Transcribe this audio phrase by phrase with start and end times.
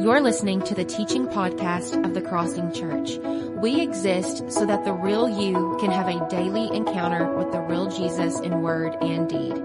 [0.00, 3.18] You're listening to the teaching podcast of the Crossing Church.
[3.60, 7.90] We exist so that the real you can have a daily encounter with the real
[7.90, 9.56] Jesus in word and deed.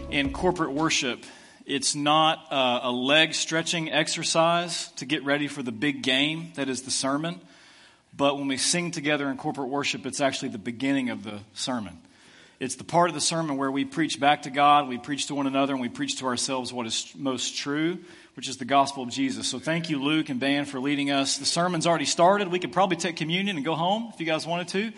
[0.10, 1.26] in corporate worship,
[1.72, 6.82] it's not a, leg stretching exercise to get ready for the big game that is
[6.82, 7.39] the sermon.
[8.16, 11.98] But when we sing together in corporate worship, it's actually the beginning of the sermon.
[12.60, 15.36] It's the part of the sermon where we preach back to God, we preach to
[15.36, 18.00] one another, and we preach to ourselves what is most true,
[18.36, 19.48] which is the gospel of Jesus.
[19.48, 21.38] So thank you, Luke and Ben, for leading us.
[21.38, 22.50] The sermon's already started.
[22.50, 24.92] We could probably take communion and go home if you guys wanted to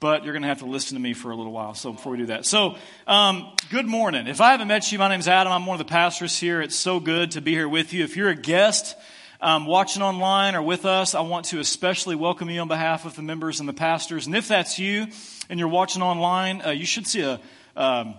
[0.00, 1.74] but you're going to have to listen to me for a little while.
[1.74, 2.76] So before we do that, so
[3.06, 4.26] um, good morning.
[4.26, 5.52] If I haven't met you, my name's Adam.
[5.52, 6.60] I'm one of the pastors here.
[6.60, 8.04] It's so good to be here with you.
[8.04, 8.96] If you're a guest
[9.40, 13.16] um, watching online or with us, I want to especially welcome you on behalf of
[13.16, 14.26] the members and the pastors.
[14.26, 15.08] And if that's you
[15.48, 17.40] and you're watching online, uh, you should see a
[17.76, 18.14] um,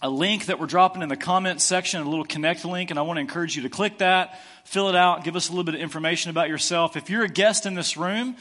[0.00, 3.02] a link that we're dropping in the comments section, a little connect link, and I
[3.02, 5.74] want to encourage you to click that, fill it out, give us a little bit
[5.74, 6.96] of information about yourself.
[6.96, 8.36] If you're a guest in this room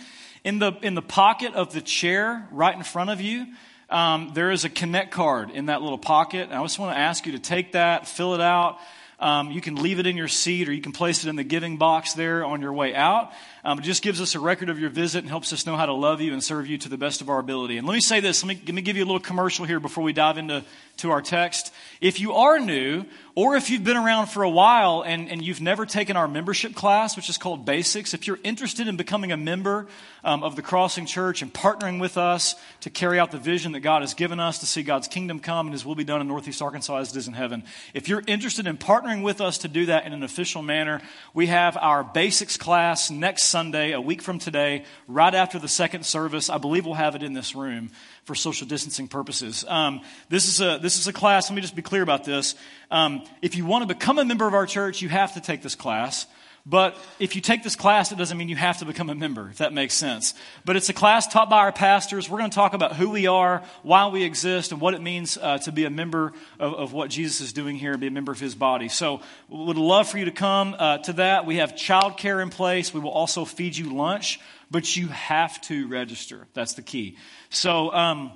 [0.48, 3.48] in the, in the pocket of the chair right in front of you,
[3.90, 6.48] um, there is a connect card in that little pocket.
[6.53, 8.78] I just want to ask you to take that, fill it out.
[9.20, 11.44] Um, you can leave it in your seat or you can place it in the
[11.44, 13.34] giving box there on your way out.
[13.67, 15.87] Um, it just gives us a record of your visit and helps us know how
[15.87, 17.77] to love you and serve you to the best of our ability.
[17.77, 18.41] And let me say this.
[18.41, 20.63] Let me, let me give you a little commercial here before we dive into
[20.97, 21.73] to our text.
[22.01, 25.61] If you are new or if you've been around for a while and, and you've
[25.61, 29.38] never taken our membership class, which is called Basics, if you're interested in becoming a
[29.38, 29.88] member
[30.23, 33.81] um, of the Crossing Church and partnering with us to carry out the vision that
[33.81, 36.27] God has given us to see God's kingdom come and His will be done in
[36.27, 39.67] Northeast Arkansas as it is in heaven, if you're interested in partnering with us to
[39.67, 41.01] do that in an official manner,
[41.33, 46.05] we have our Basics class next Sunday, a week from today, right after the second
[46.05, 46.47] service.
[46.50, 47.89] I believe we'll have it in this room
[48.23, 49.66] for social distancing purposes.
[49.67, 52.53] Um, this, is a, this is a class, let me just be clear about this.
[52.91, 55.63] Um, if you want to become a member of our church, you have to take
[55.63, 56.28] this class.
[56.69, 59.50] But if you take this class, it doesn't mean you have to become a member,
[59.50, 60.33] if that makes sense.
[60.66, 62.29] But it's a class taught by our pastors.
[62.29, 65.38] We're going to talk about who we are, why we exist, and what it means
[65.38, 68.11] uh, to be a member of, of, what Jesus is doing here and be a
[68.11, 68.89] member of his body.
[68.89, 71.45] So, we would love for you to come uh, to that.
[71.45, 72.94] We have childcare in place.
[72.94, 74.38] We will also feed you lunch,
[74.69, 76.47] but you have to register.
[76.53, 77.17] That's the key.
[77.50, 78.33] So, um,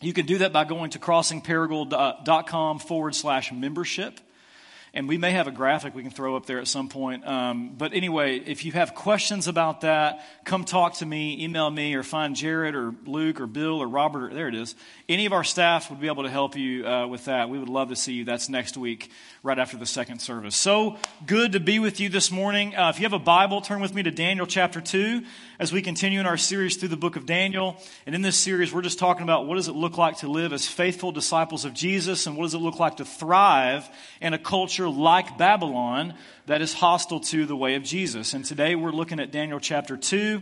[0.00, 4.20] you can do that by going to crossingparagould.com forward slash membership.
[4.94, 7.26] And we may have a graphic we can throw up there at some point.
[7.26, 11.94] Um, but anyway, if you have questions about that, come talk to me, email me,
[11.94, 14.32] or find Jared or Luke or Bill or Robert.
[14.32, 14.74] Or, there it is.
[15.12, 17.50] Any of our staff would be able to help you uh, with that.
[17.50, 18.24] We would love to see you.
[18.24, 19.10] That's next week,
[19.42, 20.56] right after the second service.
[20.56, 20.96] So
[21.26, 22.74] good to be with you this morning.
[22.74, 25.22] Uh, if you have a Bible, turn with me to Daniel chapter 2
[25.58, 27.76] as we continue in our series through the book of Daniel.
[28.06, 30.54] And in this series, we're just talking about what does it look like to live
[30.54, 33.86] as faithful disciples of Jesus and what does it look like to thrive
[34.22, 36.14] in a culture like Babylon
[36.46, 38.32] that is hostile to the way of Jesus.
[38.32, 40.40] And today we're looking at Daniel chapter 2.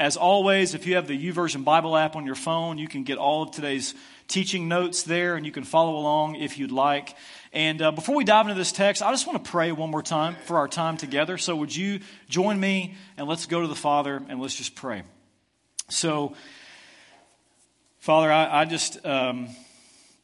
[0.00, 3.18] As always, if you have the YouVersion Bible app on your phone, you can get
[3.18, 3.96] all of today's
[4.28, 7.16] teaching notes there and you can follow along if you'd like.
[7.52, 10.02] And uh, before we dive into this text, I just want to pray one more
[10.02, 11.36] time for our time together.
[11.36, 11.98] So, would you
[12.28, 15.02] join me and let's go to the Father and let's just pray.
[15.88, 16.36] So,
[17.98, 19.48] Father, I, I just um,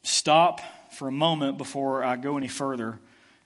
[0.04, 0.60] stop
[0.92, 3.00] for a moment before I go any further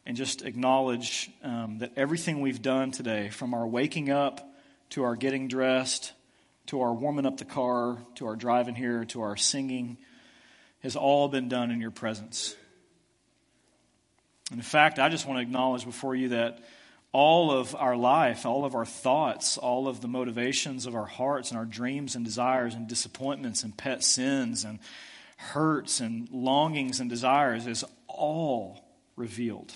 [0.05, 4.47] and just acknowledge um, that everything we've done today, from our waking up
[4.91, 6.13] to our getting dressed,
[6.69, 9.99] to our warming up the car, to our driving here, to our singing,
[10.83, 12.55] has all been done in your presence.
[14.51, 16.61] And In fact, I just want to acknowledge before you that
[17.11, 21.51] all of our life, all of our thoughts, all of the motivations of our hearts
[21.51, 24.79] and our dreams and desires and disappointments and pet sins and
[25.39, 28.85] hurts and longings and desires is all
[29.17, 29.73] revealed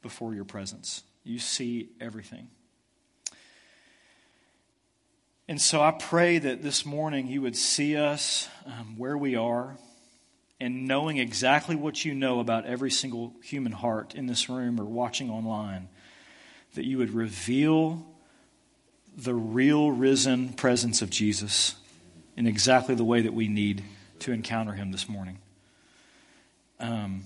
[0.00, 1.02] before your presence.
[1.24, 2.48] You see everything.
[5.46, 9.76] And so I pray that this morning you would see us um, where we are
[10.58, 14.84] and knowing exactly what you know about every single human heart in this room or
[14.84, 15.88] watching online,
[16.74, 18.06] that you would reveal
[19.16, 21.74] the real risen presence of Jesus
[22.38, 23.84] in exactly the way that we need
[24.20, 25.38] to encounter him this morning.
[26.80, 27.22] Um,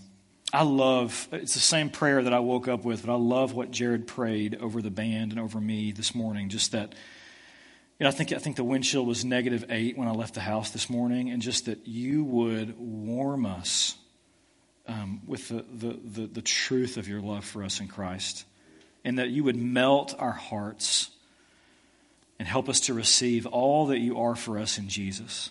[0.53, 3.71] I love, it's the same prayer that I woke up with, but I love what
[3.71, 6.49] Jared prayed over the band and over me this morning.
[6.49, 6.95] Just that
[7.99, 10.35] you know, I think I think the wind chill was negative eight when I left
[10.35, 13.97] the house this morning, and just that you would warm us
[14.87, 18.45] um, with the, the, the, the truth of your love for us in Christ,
[19.05, 21.11] and that you would melt our hearts
[22.39, 25.51] and help us to receive all that you are for us in Jesus.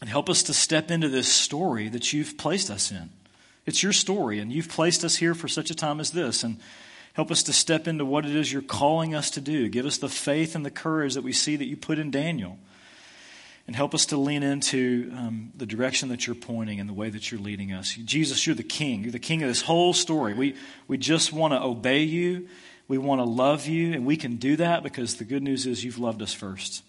[0.00, 3.10] And help us to step into this story that you've placed us in.
[3.64, 6.42] It's your story, and you've placed us here for such a time as this.
[6.42, 6.58] And
[7.14, 9.68] help us to step into what it is you're calling us to do.
[9.68, 12.58] Give us the faith and the courage that we see that you put in Daniel.
[13.66, 17.08] And help us to lean into um, the direction that you're pointing and the way
[17.08, 17.94] that you're leading us.
[17.94, 19.02] Jesus, you're the king.
[19.02, 20.34] You're the king of this whole story.
[20.34, 20.56] We,
[20.86, 22.46] we just want to obey you.
[22.88, 23.94] We want to love you.
[23.94, 26.82] And we can do that because the good news is you've loved us first.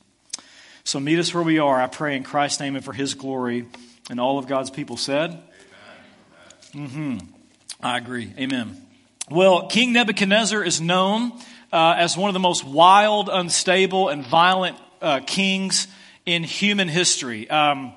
[0.83, 1.81] So meet us where we are.
[1.81, 3.67] I pray in Christ's name and for his glory.
[4.09, 5.41] And all of God's people said,
[6.73, 7.19] Mm-hmm.
[7.81, 8.33] I agree.
[8.37, 8.84] Amen.
[9.31, 11.31] Well, King Nebuchadnezzar is known
[11.73, 15.87] uh, as one of the most wild, unstable, and violent uh, kings
[16.27, 17.49] in human history.
[17.49, 17.93] Um,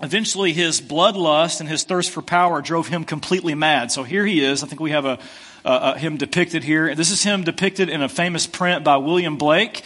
[0.00, 3.92] eventually, his bloodlust and his thirst for power drove him completely mad.
[3.92, 4.64] So here he is.
[4.64, 5.20] I think we have a,
[5.64, 6.92] uh, him depicted here.
[6.96, 9.84] This is him depicted in a famous print by William Blake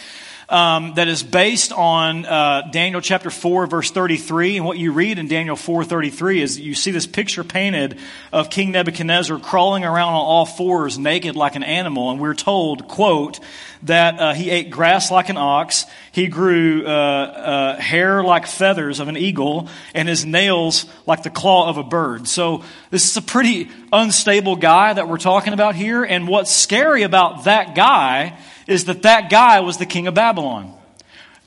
[0.49, 4.57] um, that is based on uh, Daniel chapter 4, verse 33.
[4.57, 7.97] And what you read in Daniel 4, 33 is you see this picture painted
[8.31, 12.11] of King Nebuchadnezzar crawling around on all fours naked like an animal.
[12.11, 13.41] And we're told, quote,
[13.83, 18.99] that uh, he ate grass like an ox, he grew uh, uh, hair like feathers
[18.99, 22.27] of an eagle, and his nails like the claw of a bird.
[22.27, 26.03] So this is a pretty unstable guy that we're talking about here.
[26.03, 30.73] And what's scary about that guy is that that guy was the king of Babylon.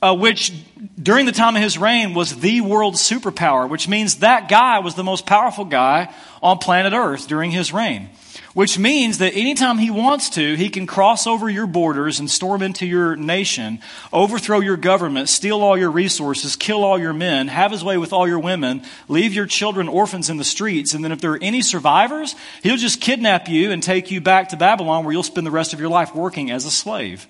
[0.03, 0.51] Uh, which
[0.99, 4.95] during the time of his reign was the world superpower, which means that guy was
[4.95, 8.09] the most powerful guy on planet Earth during his reign.
[8.53, 12.61] Which means that anytime he wants to, he can cross over your borders and storm
[12.61, 13.79] into your nation,
[14.11, 18.11] overthrow your government, steal all your resources, kill all your men, have his way with
[18.11, 21.39] all your women, leave your children orphans in the streets, and then if there are
[21.41, 25.47] any survivors, he'll just kidnap you and take you back to Babylon where you'll spend
[25.47, 27.27] the rest of your life working as a slave.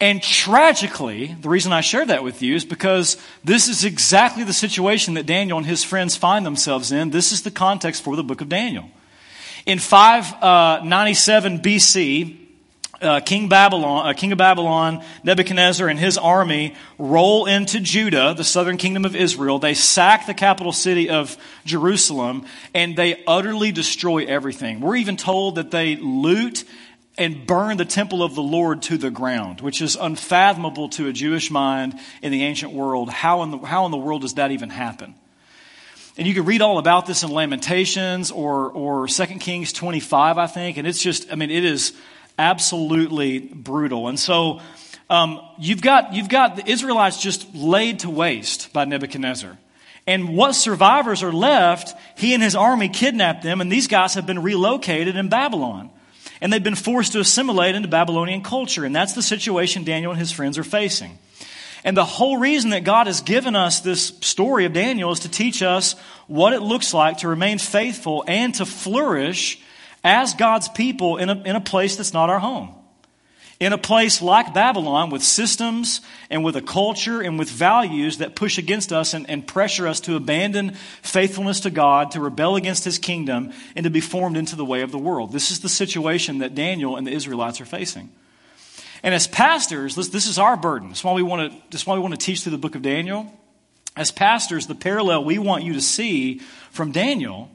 [0.00, 4.52] And tragically, the reason I share that with you is because this is exactly the
[4.52, 7.10] situation that Daniel and his friends find themselves in.
[7.10, 8.90] This is the context for the book of Daniel.
[9.64, 12.36] In 597 uh, BC,
[13.02, 18.44] uh, King Babylon, uh, King of Babylon, Nebuchadnezzar and his army roll into Judah, the
[18.44, 19.58] southern kingdom of Israel.
[19.58, 24.80] They sack the capital city of Jerusalem and they utterly destroy everything.
[24.80, 26.64] We're even told that they loot
[27.18, 31.12] and burn the temple of the Lord to the ground, which is unfathomable to a
[31.12, 33.10] Jewish mind in the ancient world.
[33.10, 35.14] How in the, how in the world does that even happen?
[36.18, 40.46] And you can read all about this in Lamentations or, or 2 Kings 25, I
[40.46, 40.76] think.
[40.76, 41.94] And it's just, I mean, it is
[42.38, 44.08] absolutely brutal.
[44.08, 44.60] And so
[45.08, 49.56] um, you've, got, you've got the Israelites just laid to waste by Nebuchadnezzar.
[50.06, 54.26] And what survivors are left, he and his army kidnapped them, and these guys have
[54.26, 55.90] been relocated in Babylon.
[56.40, 58.84] And they've been forced to assimilate into Babylonian culture.
[58.84, 61.16] And that's the situation Daniel and his friends are facing.
[61.84, 65.28] And the whole reason that God has given us this story of Daniel is to
[65.28, 65.94] teach us
[66.28, 69.60] what it looks like to remain faithful and to flourish
[70.04, 72.74] as God's people in a, in a place that's not our home.
[73.58, 76.00] In a place like Babylon with systems
[76.30, 80.00] and with a culture and with values that push against us and, and pressure us
[80.00, 84.56] to abandon faithfulness to God, to rebel against His kingdom, and to be formed into
[84.56, 85.30] the way of the world.
[85.30, 88.10] This is the situation that Daniel and the Israelites are facing.
[89.02, 90.88] And as pastors, this, this is our burden.
[90.88, 92.82] That's why we want to, that's why we want to teach through the book of
[92.82, 93.32] Daniel.
[93.96, 96.38] As pastors, the parallel we want you to see
[96.70, 97.50] from Daniel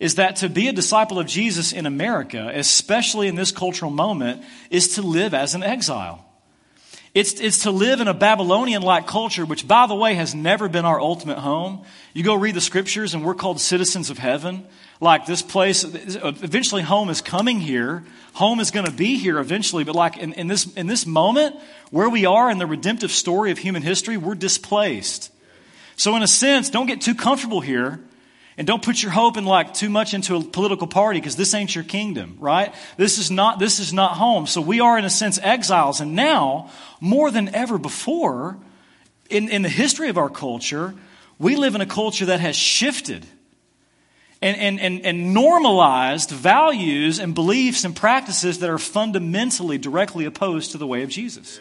[0.00, 4.42] is that to be a disciple of Jesus in America, especially in this cultural moment,
[4.70, 6.24] is to live as an exile.
[7.14, 10.68] It's, it's to live in a Babylonian like culture, which, by the way, has never
[10.68, 11.84] been our ultimate home.
[12.12, 14.66] You go read the scriptures, and we're called citizens of heaven.
[15.00, 18.04] Like this place, eventually, home is coming here.
[18.34, 21.56] Home is going to be here eventually, but like in, in, this, in this moment,
[21.90, 25.32] where we are in the redemptive story of human history, we're displaced.
[25.96, 28.00] So, in a sense, don't get too comfortable here.
[28.56, 31.54] And don't put your hope in like too much into a political party because this
[31.54, 32.72] ain't your kingdom, right?
[32.96, 34.46] This is not, this is not home.
[34.46, 36.00] So we are in a sense exiles.
[36.00, 36.70] And now,
[37.00, 38.56] more than ever before,
[39.28, 40.94] in, in the history of our culture,
[41.38, 43.26] we live in a culture that has shifted
[44.44, 50.72] and, and, and, and normalized values and beliefs and practices that are fundamentally directly opposed
[50.72, 51.58] to the way of Jesus.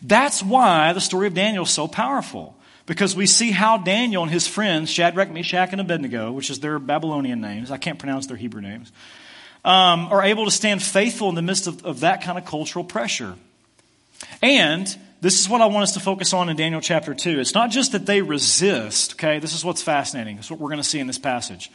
[0.00, 2.56] That's why the story of Daniel is so powerful.
[2.86, 6.78] Because we see how Daniel and his friends, Shadrach, Meshach, and Abednego, which is their
[6.78, 8.92] Babylonian names, I can't pronounce their Hebrew names,
[9.64, 12.84] um, are able to stand faithful in the midst of, of that kind of cultural
[12.84, 13.34] pressure.
[14.40, 17.40] And this is what I want us to focus on in Daniel chapter 2.
[17.40, 19.38] It's not just that they resist, okay?
[19.38, 20.36] This is what's fascinating.
[20.36, 21.70] It's what we're going to see in this passage.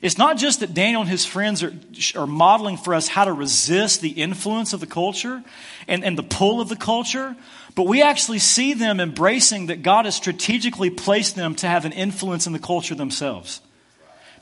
[0.00, 1.74] It's not just that Daniel and his friends are,
[2.14, 5.44] are modeling for us how to resist the influence of the culture
[5.86, 7.36] and, and the pull of the culture,
[7.74, 11.92] but we actually see them embracing that God has strategically placed them to have an
[11.92, 13.60] influence in the culture themselves.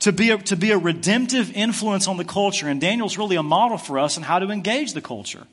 [0.01, 2.69] To be, a, to be a redemptive influence on the culture.
[2.69, 5.45] And Daniel's really a model for us on how to engage the culture.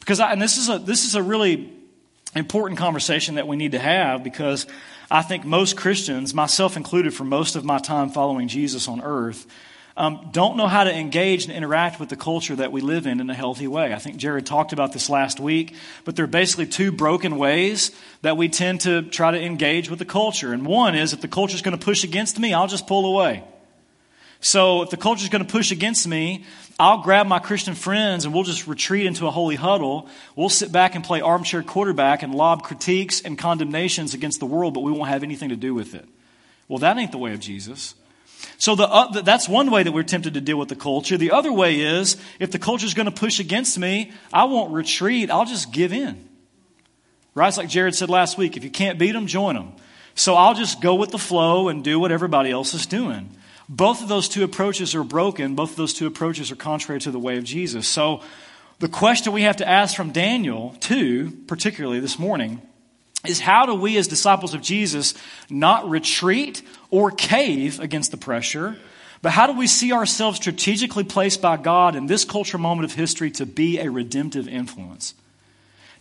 [0.00, 1.70] Because, I, and this is, a, this is a really
[2.34, 4.66] important conversation that we need to have because
[5.10, 9.46] I think most Christians, myself included, for most of my time following Jesus on earth,
[9.96, 13.20] um, don't know how to engage and interact with the culture that we live in
[13.20, 13.94] in a healthy way.
[13.94, 17.92] I think Jared talked about this last week, but there are basically two broken ways
[18.22, 20.52] that we tend to try to engage with the culture.
[20.52, 23.06] And one is if the culture is going to push against me, I'll just pull
[23.06, 23.44] away.
[24.40, 26.44] So if the culture is going to push against me,
[26.78, 30.08] I'll grab my Christian friends and we'll just retreat into a holy huddle.
[30.34, 34.74] We'll sit back and play armchair quarterback and lob critiques and condemnations against the world,
[34.74, 36.08] but we won't have anything to do with it.
[36.66, 37.94] Well, that ain't the way of Jesus.
[38.58, 41.16] So the, uh, that's one way that we're tempted to deal with the culture.
[41.16, 44.72] The other way is if the culture is going to push against me, I won't
[44.72, 45.30] retreat.
[45.30, 46.28] I'll just give in.
[47.34, 47.48] Right?
[47.48, 48.56] It's like Jared said last week.
[48.56, 49.72] If you can't beat them, join them.
[50.14, 53.30] So I'll just go with the flow and do what everybody else is doing.
[53.68, 55.54] Both of those two approaches are broken.
[55.54, 57.88] Both of those two approaches are contrary to the way of Jesus.
[57.88, 58.20] So
[58.78, 62.60] the question we have to ask from Daniel, too, particularly this morning,
[63.26, 65.14] is how do we as disciples of Jesus
[65.48, 68.76] not retreat or cave against the pressure,
[69.22, 72.94] but how do we see ourselves strategically placed by God in this cultural moment of
[72.94, 75.14] history to be a redemptive influence?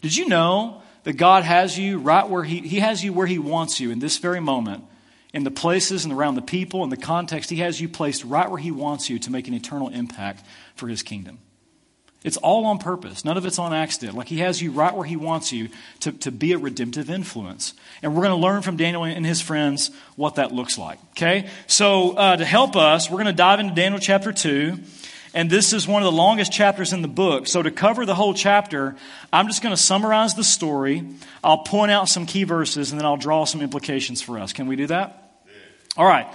[0.02, 3.40] Did you know that God has you right where He, he has you where He
[3.40, 4.84] wants you in this very moment
[5.34, 8.50] in the places and around the people and the context, He has you placed right
[8.50, 11.40] where He wants you to make an eternal impact for His kingdom.
[12.24, 13.26] It's all on purpose.
[13.26, 14.16] None of it's on accident.
[14.16, 15.70] Like He has you right where He wants you
[16.02, 17.74] to, to be a redemptive influence.
[18.02, 21.00] And we're going to learn from Daniel and his friends what that looks like.
[21.12, 21.50] Okay?
[21.68, 24.78] So, uh, to help us, we're going to dive into Daniel chapter 2.
[25.36, 27.48] And this is one of the longest chapters in the book.
[27.48, 28.96] So, to cover the whole chapter,
[29.34, 31.04] I'm just going to summarize the story.
[31.44, 34.54] I'll point out some key verses, and then I'll draw some implications for us.
[34.54, 35.23] Can we do that?
[35.96, 36.28] All right.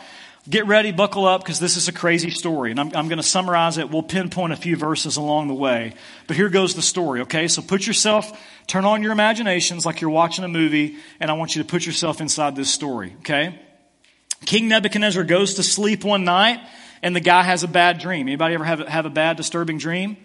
[0.48, 2.70] Get ready, buckle up, because this is a crazy story.
[2.70, 3.90] And I'm, I'm going to summarize it.
[3.90, 5.92] We'll pinpoint a few verses along the way.
[6.26, 7.48] But here goes the story, okay?
[7.48, 8.32] So put yourself,
[8.66, 11.84] turn on your imaginations like you're watching a movie, and I want you to put
[11.84, 13.60] yourself inside this story, okay?
[14.46, 16.60] King Nebuchadnezzar goes to sleep one night,
[17.02, 18.26] and the guy has a bad dream.
[18.26, 20.16] Anybody ever have, have a bad, disturbing dream?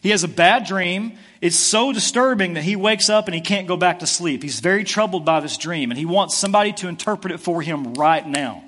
[0.00, 1.16] He has a bad dream.
[1.40, 4.42] It's so disturbing that he wakes up and he can't go back to sleep.
[4.42, 7.94] He's very troubled by this dream, and he wants somebody to interpret it for him
[7.94, 8.64] right now.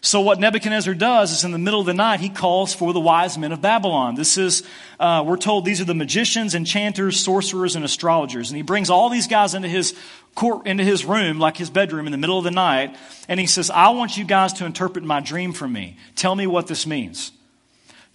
[0.00, 3.00] So what Nebuchadnezzar does is in the middle of the night, he calls for the
[3.00, 4.14] wise men of Babylon.
[4.14, 4.62] This is,
[5.00, 8.50] uh, we're told these are the magicians, enchanters, sorcerers, and astrologers.
[8.50, 9.94] And he brings all these guys into his
[10.36, 12.96] court, into his room, like his bedroom in the middle of the night.
[13.28, 15.96] And he says, I want you guys to interpret my dream for me.
[16.14, 17.32] Tell me what this means.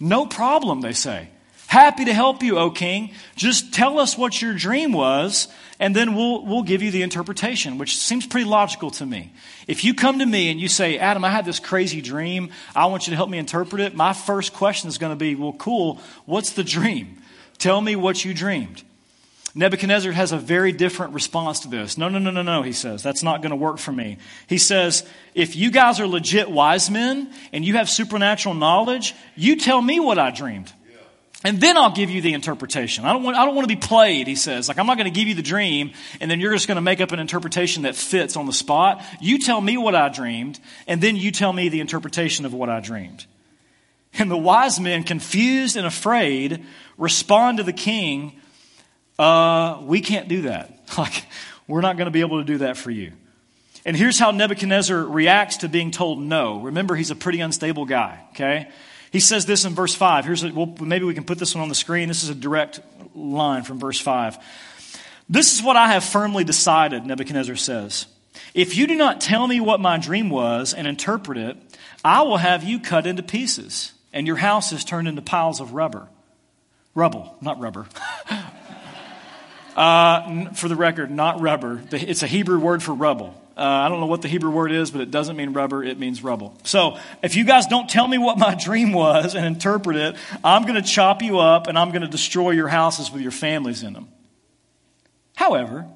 [0.00, 1.28] No problem, they say.
[1.74, 3.10] Happy to help you, O king.
[3.34, 5.48] Just tell us what your dream was,
[5.80, 9.32] and then we'll, we'll give you the interpretation, which seems pretty logical to me.
[9.66, 12.86] If you come to me and you say, Adam, I had this crazy dream, I
[12.86, 15.52] want you to help me interpret it, my first question is going to be, well,
[15.54, 17.20] cool, what's the dream?
[17.58, 18.84] Tell me what you dreamed.
[19.56, 21.98] Nebuchadnezzar has a very different response to this.
[21.98, 23.02] No, no, no, no, no, he says.
[23.02, 24.18] That's not going to work for me.
[24.46, 25.04] He says,
[25.34, 29.98] if you guys are legit wise men and you have supernatural knowledge, you tell me
[29.98, 30.72] what I dreamed.
[31.44, 33.04] And then I'll give you the interpretation.
[33.04, 34.66] I don't want, I don't want to be played, he says.
[34.66, 36.82] Like, I'm not going to give you the dream, and then you're just going to
[36.82, 39.04] make up an interpretation that fits on the spot.
[39.20, 42.70] You tell me what I dreamed, and then you tell me the interpretation of what
[42.70, 43.26] I dreamed.
[44.14, 46.64] And the wise men, confused and afraid,
[46.96, 48.40] respond to the king,
[49.18, 50.70] uh, we can't do that.
[50.96, 51.26] Like,
[51.66, 53.12] we're not going to be able to do that for you.
[53.84, 56.60] And here's how Nebuchadnezzar reacts to being told no.
[56.60, 58.68] Remember, he's a pretty unstable guy, okay?
[59.14, 60.24] He says this in verse 5.
[60.24, 62.08] Here's a, well, maybe we can put this one on the screen.
[62.08, 62.80] This is a direct
[63.14, 64.36] line from verse 5.
[65.28, 68.06] This is what I have firmly decided, Nebuchadnezzar says.
[68.54, 71.56] If you do not tell me what my dream was and interpret it,
[72.04, 75.74] I will have you cut into pieces, and your house is turned into piles of
[75.74, 76.08] rubber.
[76.96, 77.86] Rubble, not rubber.
[79.76, 81.80] uh, for the record, not rubber.
[81.92, 83.40] It's a Hebrew word for rubble.
[83.56, 85.98] Uh, I don't know what the Hebrew word is, but it doesn't mean rubber, it
[85.98, 86.58] means rubble.
[86.64, 90.62] So if you guys don't tell me what my dream was and interpret it, I'm
[90.62, 93.84] going to chop you up and I'm going to destroy your houses with your families
[93.84, 94.08] in them.
[95.36, 95.86] However,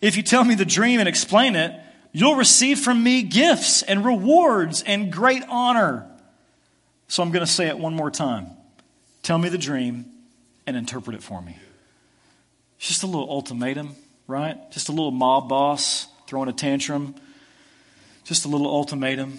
[0.00, 1.74] if you tell me the dream and explain it,
[2.12, 6.08] you'll receive from me gifts and rewards and great honor.
[7.08, 8.48] So I'm going to say it one more time.
[9.24, 10.06] Tell me the dream
[10.68, 11.56] and interpret it for me.
[12.78, 13.96] It's just a little ultimatum,
[14.28, 14.70] right?
[14.70, 17.14] Just a little mob boss throwing a tantrum,
[18.24, 19.38] just a little ultimatum.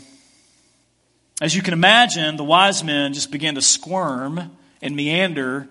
[1.42, 5.68] As you can imagine, the wise men just began to squirm and meander,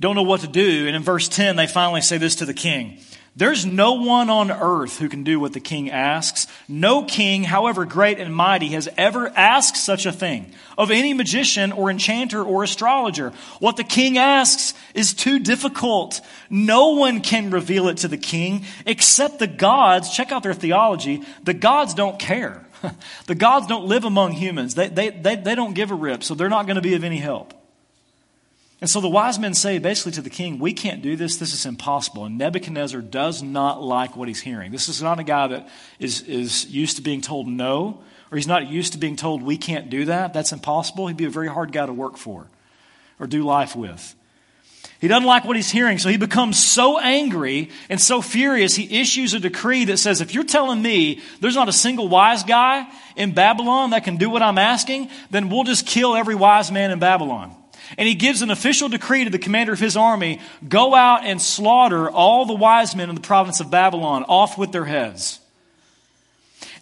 [0.00, 0.88] don't know what to do.
[0.88, 2.98] And in verse 10, they finally say this to the king.
[3.38, 6.46] There's no one on earth who can do what the king asks.
[6.68, 11.70] No king, however great and mighty, has ever asked such a thing of any magician
[11.70, 13.34] or enchanter or astrologer.
[13.58, 16.22] What the king asks is too difficult.
[16.48, 20.08] No one can reveal it to the king except the gods.
[20.08, 21.22] Check out their theology.
[21.44, 22.64] The gods don't care.
[23.26, 24.74] the gods don't live among humans.
[24.74, 27.04] They, they, they, they don't give a rip, so they're not going to be of
[27.04, 27.52] any help.
[28.80, 31.36] And so the wise men say basically to the king, We can't do this.
[31.36, 32.26] This is impossible.
[32.26, 34.70] And Nebuchadnezzar does not like what he's hearing.
[34.70, 35.68] This is not a guy that
[35.98, 39.56] is, is used to being told no, or he's not used to being told, We
[39.56, 40.34] can't do that.
[40.34, 41.06] That's impossible.
[41.06, 42.48] He'd be a very hard guy to work for
[43.18, 44.14] or do life with.
[45.00, 49.00] He doesn't like what he's hearing, so he becomes so angry and so furious, he
[49.00, 52.86] issues a decree that says, If you're telling me there's not a single wise guy
[53.14, 56.90] in Babylon that can do what I'm asking, then we'll just kill every wise man
[56.90, 57.54] in Babylon.
[57.96, 61.40] And he gives an official decree to the commander of his army go out and
[61.40, 65.40] slaughter all the wise men in the province of Babylon, off with their heads.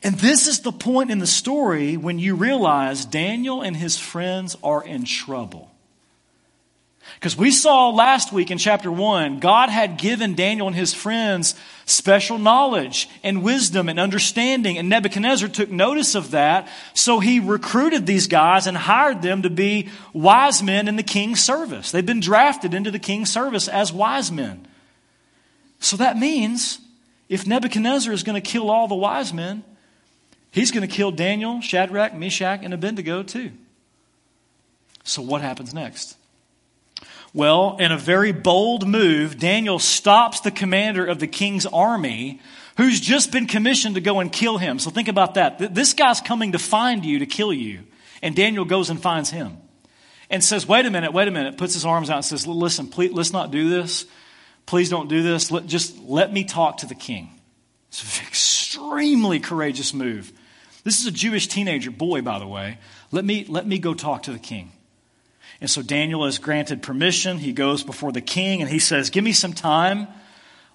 [0.02, 4.56] And this is the point in the story when you realize Daniel and his friends
[4.62, 5.70] are in trouble.
[7.24, 11.54] Because we saw last week in chapter 1, God had given Daniel and his friends
[11.86, 18.04] special knowledge and wisdom and understanding, and Nebuchadnezzar took notice of that, so he recruited
[18.04, 21.90] these guys and hired them to be wise men in the king's service.
[21.90, 24.68] They've been drafted into the king's service as wise men.
[25.80, 26.78] So that means
[27.30, 29.64] if Nebuchadnezzar is going to kill all the wise men,
[30.50, 33.52] he's going to kill Daniel, Shadrach, Meshach, and Abednego too.
[35.04, 36.18] So what happens next?
[37.34, 42.40] Well, in a very bold move, Daniel stops the commander of the king's army
[42.76, 44.78] who's just been commissioned to go and kill him.
[44.78, 45.74] So think about that.
[45.74, 47.80] This guy's coming to find you, to kill you.
[48.22, 49.58] And Daniel goes and finds him
[50.30, 51.58] and says, Wait a minute, wait a minute.
[51.58, 54.06] Puts his arms out and says, Listen, please, let's not do this.
[54.66, 55.50] Please don't do this.
[55.50, 57.30] Let, just let me talk to the king.
[57.88, 60.32] It's an extremely courageous move.
[60.84, 62.78] This is a Jewish teenager, boy, by the way.
[63.10, 64.70] Let me, let me go talk to the king.
[65.60, 67.38] And so Daniel is granted permission.
[67.38, 70.08] He goes before the king and he says, Give me some time.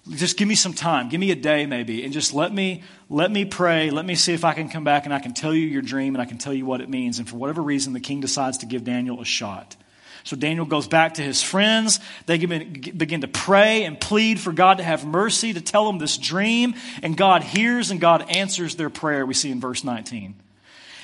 [0.08, 1.08] Just give me some time.
[1.08, 2.04] Give me a day maybe.
[2.04, 3.90] And just let me let me pray.
[3.90, 6.14] Let me see if I can come back and I can tell you your dream
[6.14, 7.18] and I can tell you what it means.
[7.18, 9.76] And for whatever reason, the king decides to give Daniel a shot.
[10.24, 11.98] So Daniel goes back to his friends.
[12.26, 16.18] They begin to pray and plead for God to have mercy, to tell them this
[16.18, 16.74] dream.
[17.02, 20.34] And God hears and God answers their prayer, we see in verse 19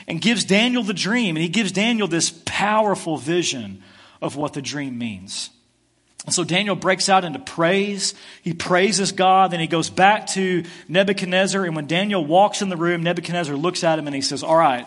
[0.08, 1.36] and gives Daniel the dream.
[1.36, 3.82] And he gives Daniel this powerful vision
[4.20, 5.50] of what the dream means.
[6.24, 8.14] And so Daniel breaks out into praise.
[8.42, 9.52] He praises God.
[9.52, 11.64] Then he goes back to Nebuchadnezzar.
[11.64, 14.56] And when Daniel walks in the room, Nebuchadnezzar looks at him and he says, All
[14.56, 14.86] right,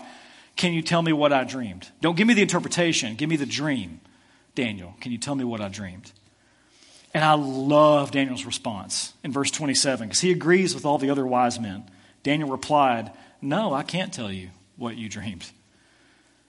[0.57, 1.87] can you tell me what I dreamed?
[2.01, 3.15] Don't give me the interpretation.
[3.15, 4.01] Give me the dream.
[4.53, 6.11] Daniel, can you tell me what I dreamed?
[7.13, 11.25] And I love Daniel's response in verse 27 because he agrees with all the other
[11.25, 11.89] wise men.
[12.23, 15.49] Daniel replied, No, I can't tell you what you dreamed.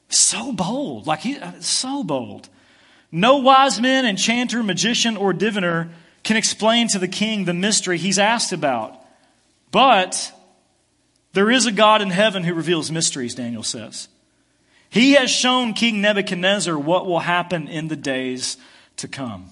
[0.08, 2.48] So bold, like he, uh, so bold.
[3.12, 5.90] No wise man, enchanter, magician, or diviner
[6.22, 8.96] can explain to the king the mystery he's asked about.
[9.70, 10.32] But
[11.32, 14.08] there is a God in heaven who reveals mysteries, Daniel says.
[14.88, 18.56] He has shown King Nebuchadnezzar what will happen in the days
[18.96, 19.50] to come.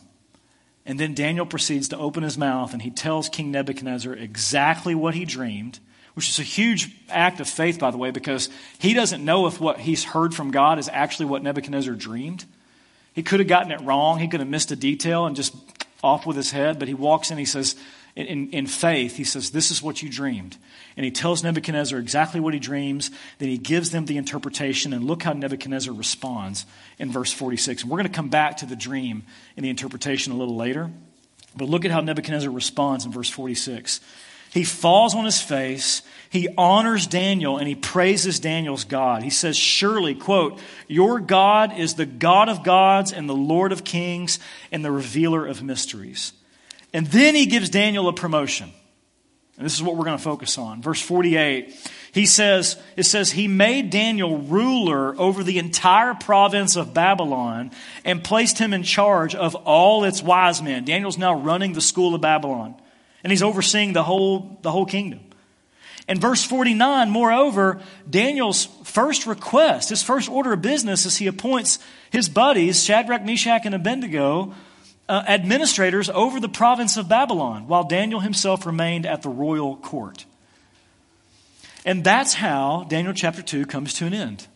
[0.85, 5.15] And then Daniel proceeds to open his mouth and he tells King Nebuchadnezzar exactly what
[5.15, 5.79] he dreamed
[6.19, 8.49] which is a huge act of faith, by the way, because
[8.81, 12.45] he doesn't know if what he's heard from God is actually what Nebuchadnezzar dreamed.
[13.15, 14.19] He could have gotten it wrong.
[14.19, 15.55] He could have missed a detail and just
[16.03, 17.77] off with his head, but he walks in, he says,
[18.17, 20.57] in, in faith, he says, This is what you dreamed.
[20.97, 23.13] And he tells Nebuchadnezzar exactly what he dreams.
[23.39, 24.93] Then he gives them the interpretation.
[24.93, 26.67] And look how Nebuchadnezzar responds
[26.99, 27.83] in verse 46.
[27.83, 29.23] And we're going to come back to the dream
[29.57, 30.91] and the interpretation a little later.
[31.55, 34.01] But look at how Nebuchadnezzar responds in verse 46.
[34.53, 36.03] He falls on his face.
[36.31, 39.23] He honors Daniel and he praises Daniel's God.
[39.23, 43.85] He says, Surely, quote, your God is the God of gods and the Lord of
[43.85, 44.39] kings
[44.71, 46.33] and the revealer of mysteries.
[46.93, 48.73] And then he gives Daniel a promotion.
[49.57, 50.83] And this is what we're going to focus on.
[50.83, 51.75] Verse 48,
[52.13, 57.73] he says, it says, He made Daniel ruler over the entire province of Babylon
[58.05, 60.85] and placed him in charge of all its wise men.
[60.85, 62.77] Daniel's now running the school of Babylon
[63.23, 65.21] and he's overseeing the whole, the whole kingdom.
[66.09, 71.79] In verse 49, moreover, Daniel's first request, his first order of business is he appoints
[72.11, 74.55] his buddies, Shadrach, Meshach, and Abednego,
[75.09, 80.25] uh, administrators over the province of Babylon, while Daniel himself remained at the royal court.
[81.85, 84.47] And that's how Daniel chapter 2 comes to an end.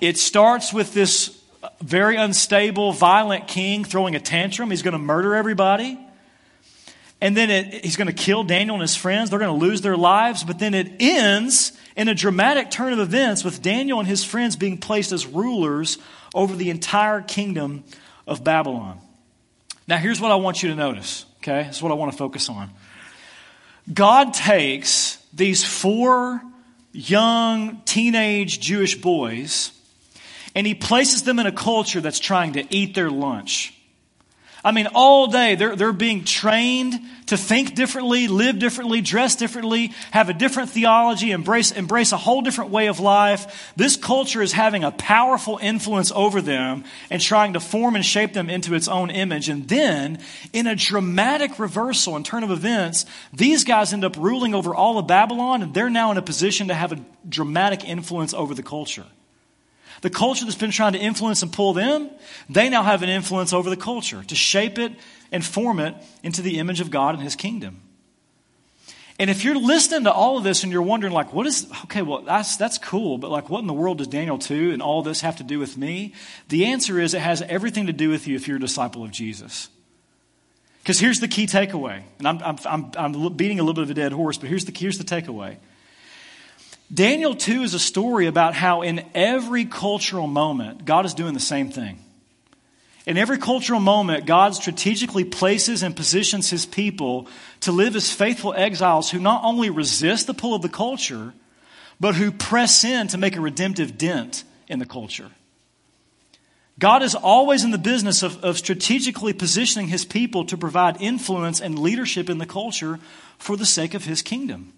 [0.00, 1.40] It starts with this
[1.80, 4.70] very unstable, violent king throwing a tantrum.
[4.70, 5.98] He's going to murder everybody.
[7.24, 9.30] And then it, he's going to kill Daniel and his friends.
[9.30, 10.44] They're going to lose their lives.
[10.44, 14.56] But then it ends in a dramatic turn of events with Daniel and his friends
[14.56, 15.96] being placed as rulers
[16.34, 17.82] over the entire kingdom
[18.26, 19.00] of Babylon.
[19.88, 21.62] Now, here's what I want you to notice, okay?
[21.62, 22.68] This is what I want to focus on.
[23.90, 26.42] God takes these four
[26.92, 29.72] young teenage Jewish boys
[30.54, 33.74] and he places them in a culture that's trying to eat their lunch.
[34.64, 39.92] I mean, all day they're, they're being trained to think differently, live differently, dress differently,
[40.10, 43.72] have a different theology, embrace, embrace a whole different way of life.
[43.76, 48.32] This culture is having a powerful influence over them and trying to form and shape
[48.32, 49.48] them into its own image.
[49.48, 50.18] And then,
[50.52, 54.98] in a dramatic reversal and turn of events, these guys end up ruling over all
[54.98, 58.62] of Babylon and they're now in a position to have a dramatic influence over the
[58.62, 59.06] culture.
[60.00, 62.10] The culture that's been trying to influence and pull them,
[62.48, 64.92] they now have an influence over the culture to shape it
[65.32, 67.80] and form it into the image of God and His kingdom.
[69.18, 72.02] And if you're listening to all of this and you're wondering, like, what is, okay,
[72.02, 75.02] well, that's, that's cool, but like, what in the world does Daniel 2 and all
[75.02, 76.14] this have to do with me?
[76.48, 79.12] The answer is it has everything to do with you if you're a disciple of
[79.12, 79.68] Jesus.
[80.82, 82.02] Because here's the key takeaway.
[82.18, 84.64] And I'm, I'm, I'm, I'm beating a little bit of a dead horse, but here's
[84.64, 85.58] the, here's the takeaway.
[86.92, 91.40] Daniel 2 is a story about how in every cultural moment, God is doing the
[91.40, 91.98] same thing.
[93.06, 97.26] In every cultural moment, God strategically places and positions his people
[97.60, 101.34] to live as faithful exiles who not only resist the pull of the culture,
[102.00, 105.30] but who press in to make a redemptive dent in the culture.
[106.78, 111.60] God is always in the business of, of strategically positioning his people to provide influence
[111.60, 112.98] and leadership in the culture
[113.38, 114.73] for the sake of his kingdom.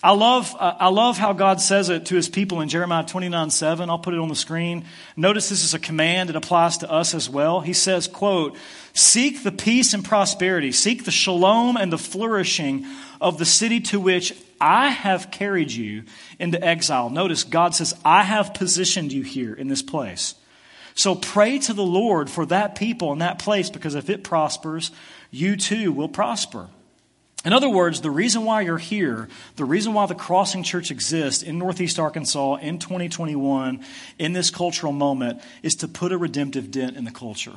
[0.00, 3.50] I love, uh, I love how God says it to his people in Jeremiah 29
[3.50, 3.90] 7.
[3.90, 4.84] I'll put it on the screen.
[5.16, 6.30] Notice this is a command.
[6.30, 7.60] It applies to us as well.
[7.60, 8.56] He says, quote,
[8.92, 12.86] Seek the peace and prosperity, seek the shalom and the flourishing
[13.20, 16.04] of the city to which I have carried you
[16.38, 17.10] into exile.
[17.10, 20.34] Notice God says, I have positioned you here in this place.
[20.94, 24.90] So pray to the Lord for that people and that place because if it prospers,
[25.30, 26.68] you too will prosper.
[27.48, 31.42] In other words, the reason why you're here, the reason why the Crossing Church exists
[31.42, 33.82] in Northeast Arkansas in 2021,
[34.18, 37.54] in this cultural moment, is to put a redemptive dent in the culture.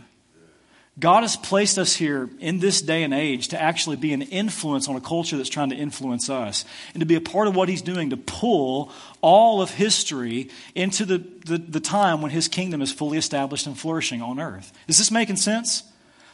[0.97, 4.87] God has placed us here in this day and age to actually be an influence
[4.87, 7.67] on a culture that's trying to influence us and to be a part of what
[7.67, 12.81] He's doing to pull all of history into the, the, the time when His kingdom
[12.81, 14.71] is fully established and flourishing on earth.
[14.87, 15.83] Is this making sense?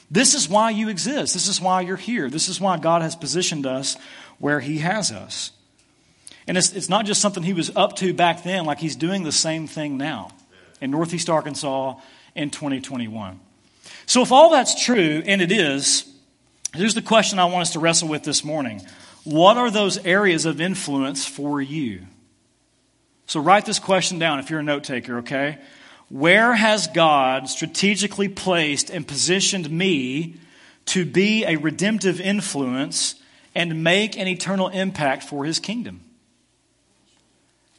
[0.10, 1.34] This is why you exist.
[1.34, 2.30] This is why you're here.
[2.30, 3.98] This is why God has positioned us
[4.40, 5.52] where He has us.
[6.48, 9.24] And it's, it's not just something He was up to back then, like He's doing
[9.24, 10.30] the same thing now
[10.80, 11.96] in Northeast Arkansas
[12.36, 13.40] in 2021.
[14.06, 16.10] So, if all that's true, and it is,
[16.74, 18.82] here's the question I want us to wrestle with this morning
[19.26, 22.04] What are those areas of influence for you?
[23.26, 25.58] So, write this question down if you're a note taker, okay?
[26.10, 30.36] Where has God strategically placed and positioned me
[30.86, 33.16] to be a redemptive influence
[33.54, 36.02] and make an eternal impact for his kingdom?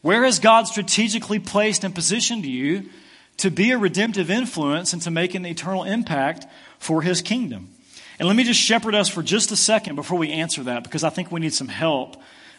[0.03, 2.91] Where has God strategically placed and positioned you
[3.39, 6.47] to be a redemptive influence and to make an eternal impact
[6.79, 7.71] for his kingdom?
[8.19, 11.05] And let me just shepherd us for just a second before we answer that because
[11.05, 12.17] I think we need some help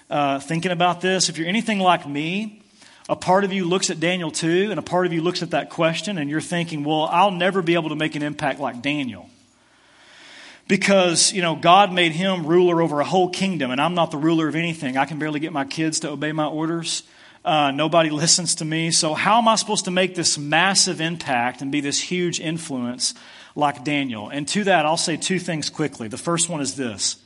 [0.10, 1.30] uh, thinking about this.
[1.30, 2.59] If you're anything like me,
[3.10, 5.50] a part of you looks at Daniel 2, and a part of you looks at
[5.50, 8.84] that question, and you're thinking, well, I'll never be able to make an impact like
[8.84, 9.28] Daniel.
[10.68, 14.18] Because, you know, God made him ruler over a whole kingdom, and I'm not the
[14.18, 14.96] ruler of anything.
[14.96, 17.02] I can barely get my kids to obey my orders.
[17.44, 18.92] Uh, nobody listens to me.
[18.92, 23.16] So, how am I supposed to make this massive impact and be this huge influence
[23.56, 24.30] like Daniel?
[24.30, 26.10] And to that, I'll say two things quickly.
[26.10, 27.18] The first one is this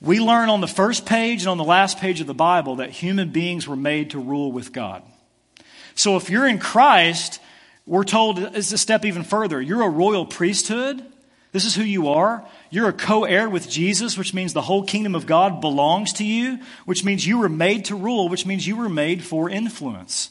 [0.00, 2.90] we learn on the first page and on the last page of the Bible that
[2.90, 5.02] human beings were made to rule with God.
[5.94, 7.40] So if you're in Christ,
[7.86, 9.60] we're told it's a step even further.
[9.60, 11.02] You're a royal priesthood.
[11.52, 12.44] This is who you are.
[12.70, 16.24] You're a co heir with Jesus, which means the whole kingdom of God belongs to
[16.24, 20.30] you, which means you were made to rule, which means you were made for influence.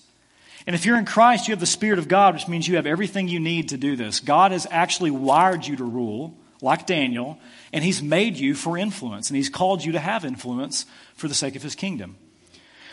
[0.68, 2.86] And if you're in Christ, you have the Spirit of God, which means you have
[2.86, 4.20] everything you need to do this.
[4.20, 7.40] God has actually wired you to rule, like Daniel,
[7.72, 11.34] and He's made you for influence, and He's called you to have influence for the
[11.34, 12.18] sake of His kingdom.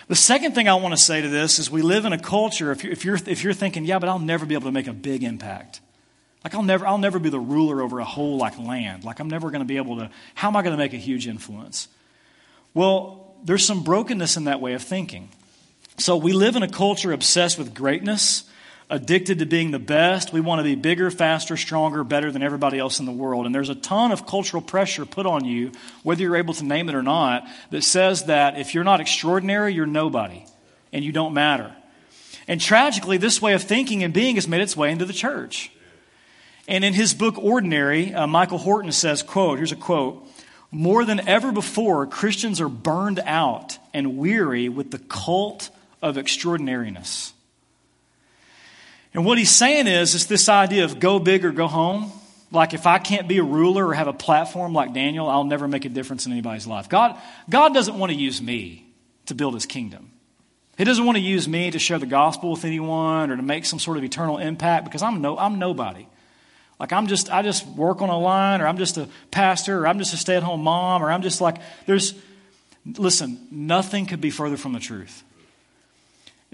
[0.09, 2.71] The second thing I want to say to this is we live in a culture,
[2.71, 4.87] if you're, if you're, if you're thinking, yeah, but I'll never be able to make
[4.87, 5.81] a big impact.
[6.45, 9.05] Like I'll never, I'll never be the ruler over a whole like land.
[9.05, 10.99] Like I'm never going to be able to, how am I going to make a
[10.99, 11.89] huge influence?
[12.75, 15.29] Well, there's some brokenness in that way of thinking.
[15.99, 18.45] So we live in a culture obsessed with greatness,
[18.93, 20.35] addicted to being the best.
[20.35, 23.47] We want to be bigger, faster, stronger, better than everybody else in the world.
[23.47, 26.91] And there's a ton of cultural pressure put on you, whether you're able to name
[26.91, 30.45] it or not, that says that if you're not extraordinary, you're nobody
[30.93, 31.75] and you don't matter.
[32.47, 35.73] And tragically, this way of thinking and being has made its way into the church.
[36.69, 40.29] And in his book Ordinary, uh, Michael Horton says, quote, here's a quote,
[40.71, 45.71] more than ever before, Christians are burned out and weary with the cult
[46.03, 47.33] of extraordinariness.
[49.15, 52.13] And what he's saying is, it's this idea of go big or go home.
[52.51, 55.67] Like if I can't be a ruler or have a platform like Daniel, I'll never
[55.67, 56.89] make a difference in anybody's life.
[56.89, 58.87] God, God doesn't want to use me
[59.27, 60.11] to build his kingdom.
[60.77, 63.65] He doesn't want to use me to share the gospel with anyone or to make
[63.65, 66.07] some sort of eternal impact because I'm no I'm nobody.
[66.81, 69.87] Like I'm just I just work on a line or I'm just a pastor or
[69.87, 72.15] I'm just a stay-at-home mom or I'm just like there's
[72.99, 75.23] listen, nothing could be further from the truth.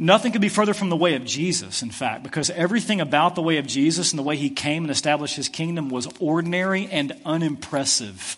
[0.00, 3.42] Nothing could be further from the way of Jesus, in fact, because everything about the
[3.42, 7.12] way of Jesus and the way he came and established his kingdom was ordinary and
[7.24, 8.36] unimpressive.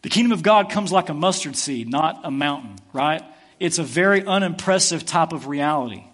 [0.00, 3.22] The kingdom of God comes like a mustard seed, not a mountain, right?
[3.60, 6.04] It's a very unimpressive type of reality.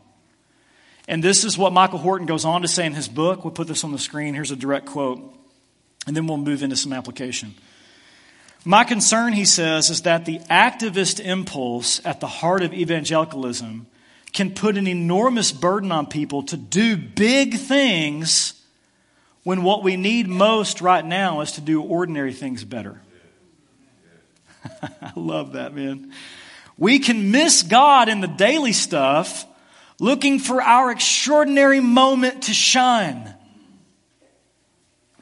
[1.06, 3.44] And this is what Michael Horton goes on to say in his book.
[3.44, 4.34] We'll put this on the screen.
[4.34, 5.20] Here's a direct quote,
[6.08, 7.54] and then we'll move into some application.
[8.64, 13.86] My concern, he says, is that the activist impulse at the heart of evangelicalism
[14.32, 18.54] can put an enormous burden on people to do big things
[19.42, 23.00] when what we need most right now is to do ordinary things better.
[24.82, 26.12] I love that, man.
[26.76, 29.46] We can miss God in the daily stuff
[29.98, 33.34] looking for our extraordinary moment to shine.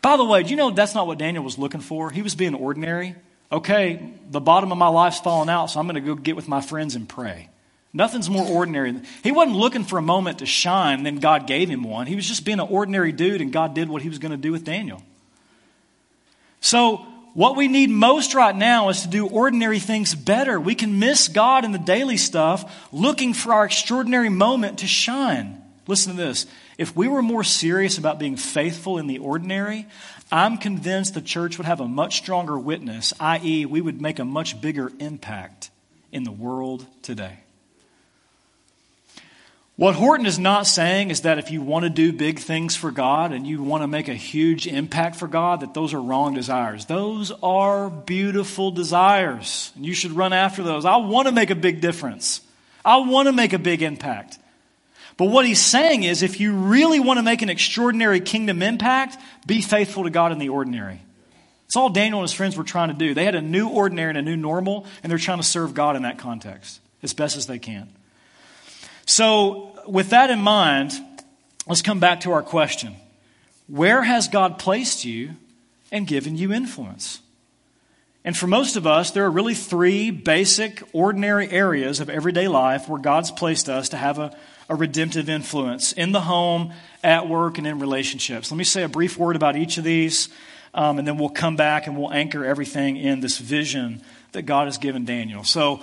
[0.03, 2.11] By the way, do you know that's not what Daniel was looking for?
[2.11, 3.17] He was being ordinary.
[3.51, 6.49] Okay, the bottom of my life's fallen out, so I'm going to go get with
[6.49, 7.49] my friends and pray.
[7.93, 9.01] Nothing's more ordinary.
[9.23, 12.07] He wasn't looking for a moment to shine, then God gave him one.
[12.07, 14.37] He was just being an ordinary dude, and God did what he was going to
[14.37, 15.03] do with Daniel.
[16.61, 20.61] So, what we need most right now is to do ordinary things better.
[20.61, 25.63] We can miss God in the daily stuff looking for our extraordinary moment to shine.
[25.87, 26.47] Listen to this.
[26.79, 29.87] If we were more serious about being faithful in the ordinary,
[30.31, 34.25] I'm convinced the church would have a much stronger witness, i.e., we would make a
[34.25, 35.71] much bigger impact
[36.13, 37.39] in the world today.
[39.79, 42.91] What Horton is not saying is that if you want to do big things for
[42.91, 46.35] God and you want to make a huge impact for God, that those are wrong
[46.35, 46.87] desires.
[46.87, 50.85] Those are beautiful desires, and you should run after those.
[50.85, 52.41] I want to make a big difference,
[52.85, 54.41] I want to make a big impact.
[55.17, 59.17] But what he's saying is if you really want to make an extraordinary kingdom impact,
[59.47, 61.01] be faithful to God in the ordinary.
[61.67, 63.15] It's all Daniel and his friends were trying to do.
[63.15, 65.95] They had a new ordinary and a new normal, and they're trying to serve God
[65.95, 67.89] in that context as best as they can.
[69.09, 70.93] So, with that in mind,
[71.67, 72.95] let's come back to our question
[73.67, 75.31] Where has God placed you
[75.91, 77.21] and given you influence?
[78.23, 82.87] And for most of us, there are really three basic, ordinary areas of everyday life
[82.87, 84.37] where God's placed us to have a,
[84.69, 88.51] a redemptive influence in the home, at work, and in relationships.
[88.51, 90.29] Let me say a brief word about each of these,
[90.75, 94.67] um, and then we'll come back and we'll anchor everything in this vision that God
[94.67, 95.45] has given Daniel.
[95.45, 95.81] So,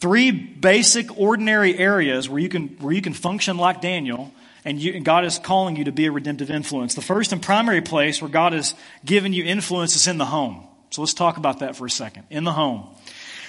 [0.00, 4.32] Three basic, ordinary areas where you can, where you can function like Daniel,
[4.64, 6.94] and, you, and God is calling you to be a redemptive influence.
[6.94, 10.64] The first and primary place where God has given you influence is in the home.
[10.90, 12.24] So let's talk about that for a second.
[12.30, 12.86] In the home.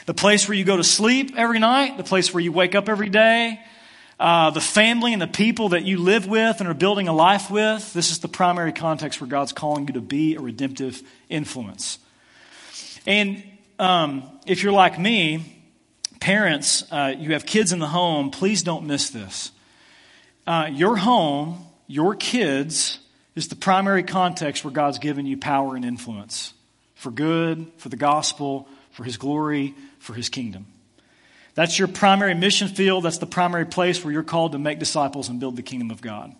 [0.07, 2.89] The place where you go to sleep every night, the place where you wake up
[2.89, 3.59] every day,
[4.19, 7.51] uh, the family and the people that you live with and are building a life
[7.51, 7.93] with.
[7.93, 11.99] This is the primary context where God's calling you to be a redemptive influence.
[13.05, 13.43] And
[13.77, 15.58] um, if you're like me,
[16.19, 19.51] Parents, uh, you have kids in the home, please don't miss this.
[20.45, 22.99] Uh, your home, your kids,
[23.35, 26.53] is the primary context where God's given you power and influence
[26.95, 30.65] for good, for the gospel, for His glory, for His kingdom.
[31.55, 33.05] That's your primary mission field.
[33.05, 36.01] That's the primary place where you're called to make disciples and build the kingdom of
[36.01, 36.35] God.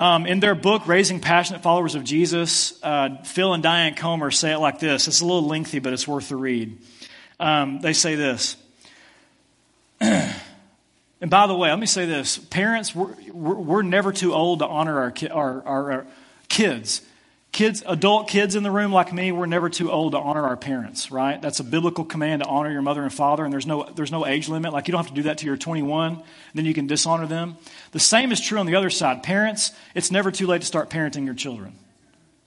[0.00, 4.52] Um, in their book, Raising Passionate Followers of Jesus, uh, Phil and Diane Comer say
[4.52, 5.06] it like this.
[5.06, 6.78] It's a little lengthy, but it's worth the read.
[7.40, 8.56] Um, they say this.
[10.00, 14.66] and by the way, let me say this parents, we're, we're, never too old to
[14.66, 16.06] honor our, our, our, our
[16.48, 17.02] kids.
[17.52, 20.56] Kids, adult kids in the room like me, we're never too old to honor our
[20.56, 21.40] parents, right?
[21.40, 24.26] That's a biblical command to honor your mother and father, and there's no, there's no
[24.26, 24.72] age limit.
[24.72, 26.20] Like, you don't have to do that till you're 21,
[26.54, 27.56] then you can dishonor them.
[27.92, 29.22] The same is true on the other side.
[29.22, 31.76] Parents, it's never too late to start parenting your children.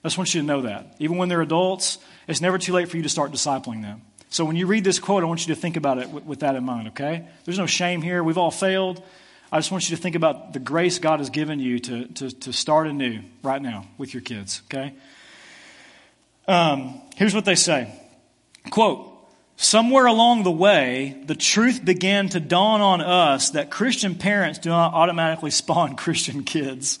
[0.04, 0.94] I just want you to know that.
[0.98, 1.96] Even when they're adults,
[2.26, 4.02] it's never too late for you to start discipling them.
[4.30, 6.40] So when you read this quote, I want you to think about it with, with
[6.40, 7.26] that in mind, okay?
[7.44, 8.22] There's no shame here.
[8.22, 9.02] We've all failed.
[9.50, 12.30] I just want you to think about the grace God has given you to, to,
[12.30, 14.92] to start anew right now with your kids, okay?
[16.46, 17.92] Um, here's what they say
[18.70, 19.10] Quote,
[19.56, 24.68] somewhere along the way, the truth began to dawn on us that Christian parents do
[24.68, 26.98] not automatically spawn Christian kids.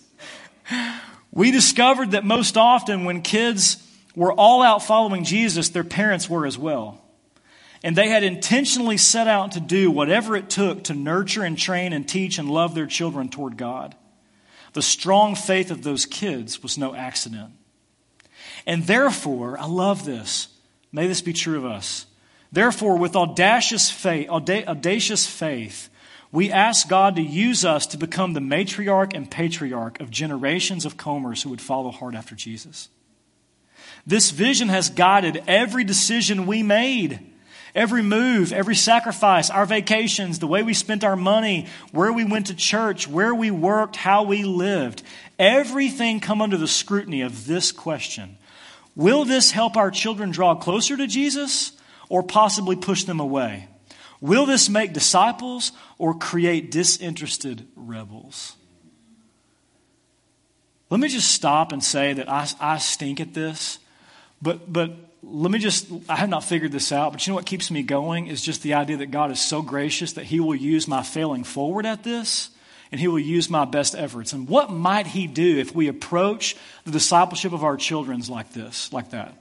[1.30, 3.82] We discovered that most often when kids
[4.16, 7.02] were all out following Jesus, their parents were as well.
[7.82, 11.92] And they had intentionally set out to do whatever it took to nurture and train
[11.92, 13.94] and teach and love their children toward God.
[14.72, 17.52] The strong faith of those kids was no accident.
[18.66, 20.48] And therefore, I love this.
[20.92, 22.06] May this be true of us.
[22.50, 25.88] Therefore, with audacious faith, audacious faith,
[26.30, 30.96] we ask God to use us to become the matriarch and patriarch of generations of
[30.96, 32.88] Comers who would follow hard after Jesus.
[34.06, 37.20] This vision has guided every decision we made
[37.74, 42.46] Every move, every sacrifice, our vacations, the way we spent our money, where we went
[42.46, 45.02] to church, where we worked, how we lived,
[45.38, 48.38] everything come under the scrutiny of this question.
[48.96, 51.72] Will this help our children draw closer to Jesus
[52.08, 53.68] or possibly push them away?
[54.20, 58.56] Will this make disciples or create disinterested rebels?
[60.90, 63.78] Let me just stop and say that I, I stink at this,
[64.40, 64.92] but, but
[65.30, 67.82] let me just, I have not figured this out, but you know what keeps me
[67.82, 71.02] going is just the idea that God is so gracious that He will use my
[71.02, 72.50] failing forward at this
[72.90, 74.32] and He will use my best efforts.
[74.32, 78.92] And what might He do if we approach the discipleship of our children like this,
[78.92, 79.34] like that?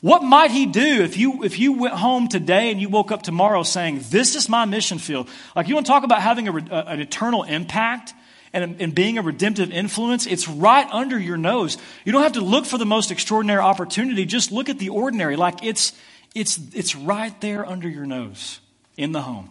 [0.00, 3.22] What might He do if you, if you went home today and you woke up
[3.22, 5.28] tomorrow saying, This is my mission field?
[5.56, 8.14] Like, you want to talk about having a, a, an eternal impact?
[8.52, 11.78] And, and being a redemptive influence, it's right under your nose.
[12.04, 14.24] You don't have to look for the most extraordinary opportunity.
[14.24, 15.36] Just look at the ordinary.
[15.36, 15.92] Like it's,
[16.34, 18.60] it's, it's right there under your nose
[18.96, 19.50] in the home.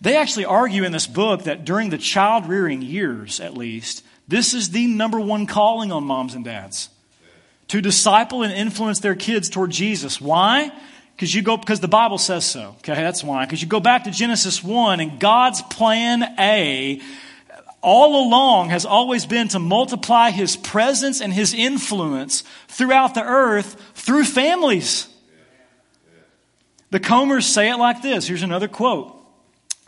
[0.00, 4.52] They actually argue in this book that during the child rearing years, at least, this
[4.52, 6.90] is the number one calling on moms and dads
[7.68, 10.20] to disciple and influence their kids toward Jesus.
[10.20, 10.70] Why?
[11.16, 12.76] Because you go because the Bible says so.
[12.80, 13.46] Okay, that's why.
[13.46, 17.00] Because you go back to Genesis 1 and God's plan A
[17.80, 23.80] all along has always been to multiply his presence and his influence throughout the earth
[23.94, 25.08] through families.
[26.90, 28.26] The Comers say it like this.
[28.26, 29.16] Here's another quote.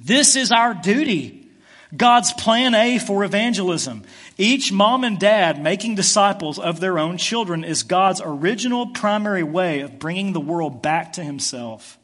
[0.00, 1.46] This is our duty.
[1.94, 4.04] God's plan A for evangelism.
[4.40, 9.80] Each mom and dad making disciples of their own children is God's original primary way
[9.80, 11.98] of bringing the world back to himself.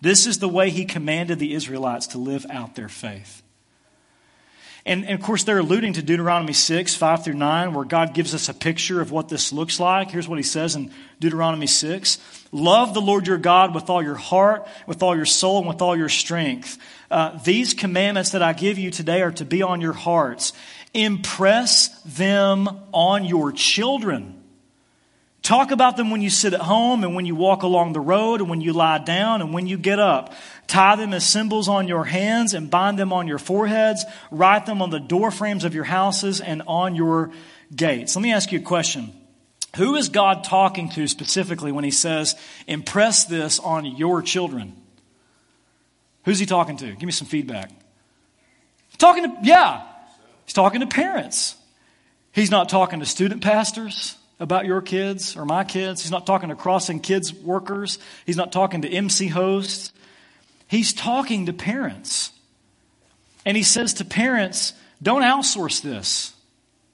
[0.00, 3.42] This is the way he commanded the Israelites to live out their faith.
[4.84, 8.36] And, and, of course, they're alluding to Deuteronomy 6, 5 through 9, where God gives
[8.36, 10.12] us a picture of what this looks like.
[10.12, 12.18] Here's what he says in Deuteronomy 6
[12.52, 15.82] Love the Lord your God with all your heart, with all your soul, and with
[15.82, 16.78] all your strength.
[17.10, 20.52] Uh, these commandments that I give you today are to be on your hearts.
[20.96, 24.42] Impress them on your children.
[25.42, 28.40] Talk about them when you sit at home and when you walk along the road
[28.40, 30.32] and when you lie down and when you get up.
[30.66, 34.06] Tie them as symbols on your hands and bind them on your foreheads.
[34.30, 37.30] Write them on the door frames of your houses and on your
[37.74, 38.16] gates.
[38.16, 39.12] Let me ask you a question.
[39.76, 42.34] Who is God talking to specifically when he says,
[42.66, 44.74] impress this on your children?
[46.24, 46.86] Who's he talking to?
[46.86, 47.70] Give me some feedback.
[48.98, 49.82] Talking to, yeah,
[50.46, 51.56] he's talking to parents.
[52.32, 56.02] He's not talking to student pastors about your kids or my kids.
[56.02, 57.98] He's not talking to crossing kids workers.
[58.24, 59.92] He's not talking to MC hosts.
[60.68, 62.32] He's talking to parents.
[63.44, 66.34] And he says to parents, don't outsource this.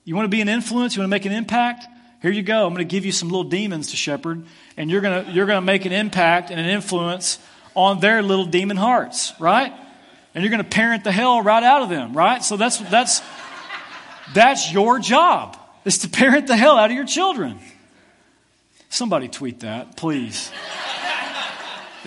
[0.05, 0.95] You want to be an influence?
[0.95, 1.87] You want to make an impact?
[2.21, 2.67] Here you go.
[2.67, 4.45] I'm going to give you some little demons to shepherd,
[4.77, 7.39] and you're going to, you're going to make an impact and an influence
[7.75, 9.73] on their little demon hearts, right?
[10.35, 12.45] And you're going to parent the hell right out of them, right?
[12.45, 13.23] So that's, that's,
[14.35, 17.59] that's your job is to parent the hell out of your children.
[18.89, 20.51] Somebody tweet that, please.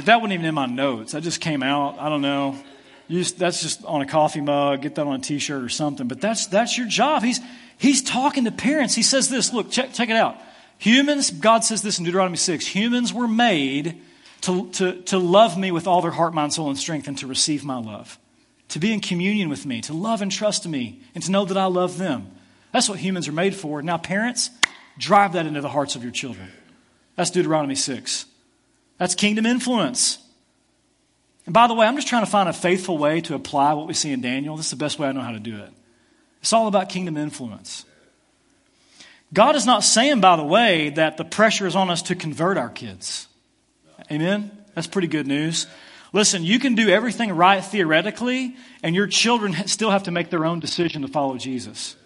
[0.04, 1.14] that wasn't even in my notes.
[1.14, 2.00] That just came out.
[2.00, 2.56] I don't know.
[3.10, 4.82] Just, that's just on a coffee mug.
[4.82, 6.08] Get that on a T-shirt or something.
[6.08, 7.24] But that's that's your job.
[7.24, 7.39] He's
[7.78, 8.95] he's talking to parents.
[8.95, 9.54] He says this.
[9.54, 10.38] Look, check check it out.
[10.80, 11.32] Humans.
[11.32, 12.66] God says this in Deuteronomy six.
[12.66, 14.02] Humans were made
[14.41, 17.28] to to to love me with all their heart, mind, soul, and strength, and to
[17.28, 18.18] receive my love,
[18.76, 21.55] to be in communion with me, to love and trust me, and to know that
[21.55, 22.30] I love them.
[22.73, 23.82] That's what humans are made for.
[23.82, 24.49] Now, parents,
[24.97, 26.51] drive that into the hearts of your children.
[27.15, 28.26] That's Deuteronomy 6.
[28.97, 30.17] That's kingdom influence.
[31.45, 33.88] And by the way, I'm just trying to find a faithful way to apply what
[33.88, 34.57] we see in Daniel.
[34.57, 35.71] This is the best way I know how to do it.
[36.41, 37.86] It's all about kingdom influence.
[39.34, 42.57] God is not saying, by the way, that the pressure is on us to convert
[42.57, 43.30] our kids.
[44.11, 44.51] Amen?
[44.73, 45.65] That's pretty good news.
[46.16, 50.45] Listen, you can do everything right theoretically, and your children still have to make their
[50.45, 51.97] own decision to follow Jesus.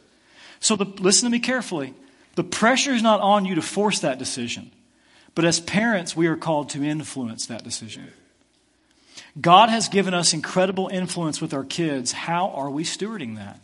[0.60, 1.94] So the, listen to me carefully.
[2.34, 4.72] The pressure is not on you to force that decision,
[5.36, 8.12] but as parents, we are called to influence that decision.
[9.40, 12.12] God has given us incredible influence with our kids.
[12.12, 13.60] How are we stewarding that?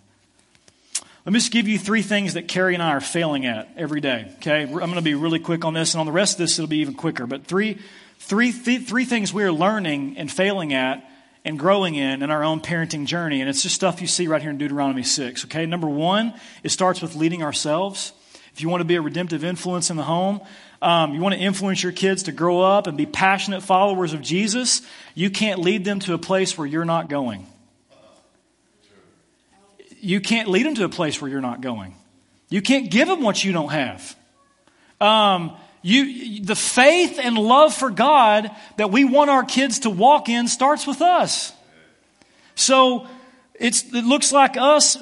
[1.25, 3.99] Let me just give you three things that Carrie and I are failing at every
[3.99, 4.31] day.
[4.35, 6.59] Okay, I'm going to be really quick on this, and on the rest of this,
[6.59, 7.25] it'll be even quicker.
[7.25, 7.79] But three,
[8.19, 11.09] three, th- three things we are learning and failing at
[11.43, 14.41] and growing in in our own parenting journey, and it's just stuff you see right
[14.41, 15.45] here in Deuteronomy six.
[15.45, 18.13] Okay, number one, it starts with leading ourselves.
[18.53, 20.41] If you want to be a redemptive influence in the home,
[20.81, 24.21] um, you want to influence your kids to grow up and be passionate followers of
[24.21, 24.81] Jesus,
[25.13, 27.45] you can't lead them to a place where you're not going
[30.05, 31.95] you can't lead them to a place where you're not going.
[32.49, 34.15] You can't give them what you don't have.
[35.01, 40.29] Um, you, the faith and love for God that we want our kids to walk
[40.29, 41.53] in starts with us.
[42.55, 43.05] So
[43.53, 44.97] it looks like us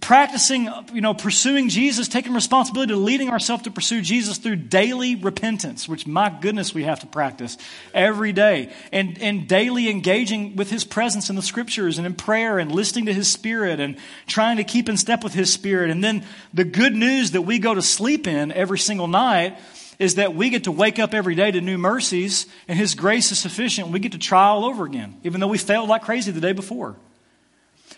[0.00, 5.16] practicing, you know, pursuing Jesus, taking responsibility to leading ourselves to pursue Jesus through daily
[5.16, 7.58] repentance, which my goodness we have to practice
[7.92, 8.72] every day.
[8.92, 13.04] And, and daily engaging with His presence in the scriptures and in prayer and listening
[13.04, 15.90] to His Spirit and trying to keep in step with His Spirit.
[15.90, 19.58] And then the good news that we go to sleep in every single night
[19.98, 23.32] is that we get to wake up every day to new mercies and His grace
[23.32, 23.88] is sufficient.
[23.88, 26.52] We get to try all over again, even though we failed like crazy the day
[26.52, 26.96] before.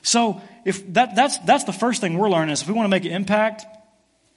[0.03, 2.91] So if that, that's, that's the first thing we're learning is if we want to
[2.91, 3.67] make an impact,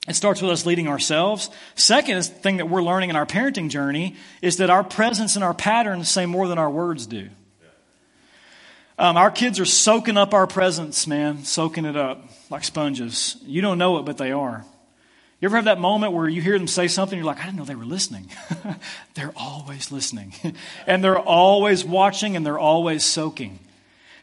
[0.08, 1.50] it starts with us leading ourselves.
[1.76, 5.54] Second thing that we're learning in our parenting journey is that our presence and our
[5.54, 7.30] patterns say more than our words do.
[8.98, 13.36] Um, our kids are soaking up our presence, man, soaking it up like sponges.
[13.44, 14.66] You don't know it, but they are.
[15.42, 17.58] You ever have that moment where you hear them say something, you're like, I didn't
[17.58, 18.30] know they were listening.
[19.16, 20.34] they're always listening.
[20.88, 23.58] and they're always watching and they're always soaking.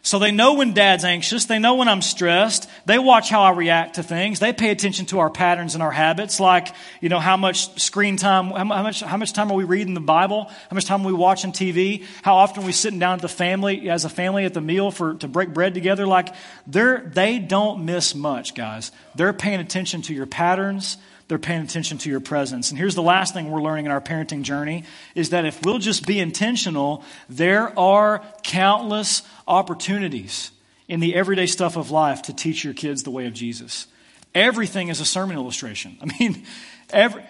[0.01, 1.47] So they know when dad's anxious.
[1.47, 2.71] They know when I'm stressed.
[2.87, 4.39] They watch how I react to things.
[4.39, 6.69] They pay attention to our patterns and our habits, like,
[7.01, 10.01] you know, how much screen time, how much, how much time are we reading the
[10.01, 10.45] Bible?
[10.45, 12.05] How much time are we watching TV?
[12.23, 14.93] How often are we sitting down at the family, as a family at the meal
[14.93, 16.07] for, to break bread together?
[16.07, 16.33] Like,
[16.69, 18.93] they're, they don't miss much, guys.
[19.17, 20.97] They're paying attention to your patterns
[21.29, 22.71] they're paying attention to your presence.
[22.71, 25.79] And here's the last thing we're learning in our parenting journey is that if we'll
[25.79, 30.51] just be intentional, there are countless opportunities
[30.89, 33.87] in the everyday stuff of life to teach your kids the way of Jesus.
[34.35, 35.99] Everything is a sermon illustration.
[36.03, 36.45] I mean,
[36.91, 37.23] every,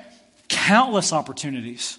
[0.49, 1.99] countless opportunities.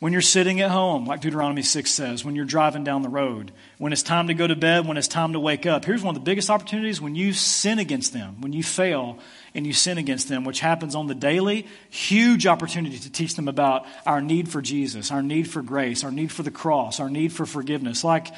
[0.00, 3.52] When you're sitting at home, like Deuteronomy 6 says, when you're driving down the road,
[3.76, 5.84] when it's time to go to bed, when it's time to wake up.
[5.84, 9.18] Here's one of the biggest opportunities when you sin against them, when you fail
[9.54, 13.46] and you sin against them, which happens on the daily, huge opportunity to teach them
[13.46, 17.10] about our need for Jesus, our need for grace, our need for the cross, our
[17.10, 18.02] need for forgiveness.
[18.02, 18.28] Like,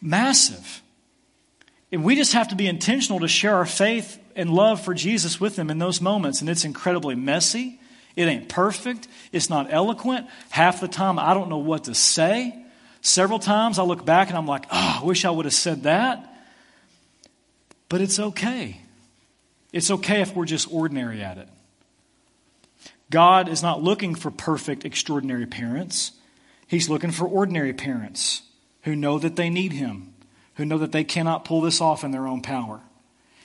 [0.00, 0.82] massive.
[1.92, 5.38] And we just have to be intentional to share our faith and love for Jesus
[5.38, 6.40] with them in those moments.
[6.40, 7.78] And it's incredibly messy.
[8.16, 9.08] It ain't perfect.
[9.32, 10.26] It's not eloquent.
[10.50, 12.54] Half the time, I don't know what to say.
[13.00, 15.84] Several times, I look back and I'm like, oh, I wish I would have said
[15.84, 16.28] that.
[17.88, 18.80] But it's okay.
[19.72, 21.48] It's okay if we're just ordinary at it.
[23.10, 26.12] God is not looking for perfect, extraordinary parents.
[26.66, 28.42] He's looking for ordinary parents
[28.82, 30.14] who know that they need Him,
[30.54, 32.80] who know that they cannot pull this off in their own power.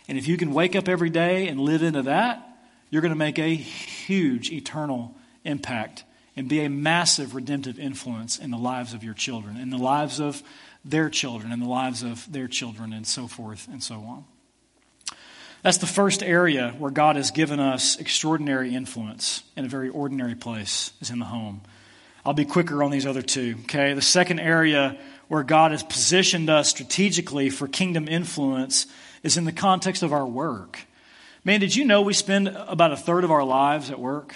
[0.08, 2.47] And if you can wake up every day and live into that,
[2.90, 5.14] you're going to make a huge eternal
[5.44, 6.04] impact
[6.36, 10.20] and be a massive redemptive influence in the lives of your children, in the lives
[10.20, 10.44] of
[10.86, 14.26] their children, in the lives of their children, and so forth and so on.
[15.64, 20.36] That's the first area where God has given us extraordinary influence in a very ordinary
[20.36, 21.62] place, is in the home.
[22.26, 23.94] I'll be quicker on these other two, okay?
[23.94, 28.86] The second area where God has positioned us strategically for kingdom influence
[29.24, 30.87] is in the context of our work.
[31.48, 34.36] Man, did you know we spend about a third of our lives at work?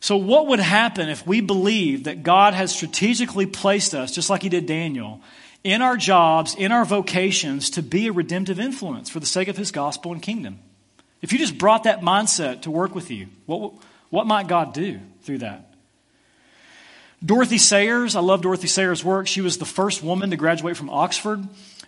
[0.00, 4.42] So, what would happen if we believed that God has strategically placed us, just like
[4.42, 5.22] He did Daniel,
[5.64, 9.56] in our jobs, in our vocations, to be a redemptive influence for the sake of
[9.56, 10.58] His gospel and kingdom.
[11.22, 13.72] If you just brought that mindset to work with you, what,
[14.10, 15.71] what might God do through that?
[17.24, 19.28] Dorothy Sayers, I love Dorothy Sayers' work.
[19.28, 21.46] She was the first woman to graduate from Oxford,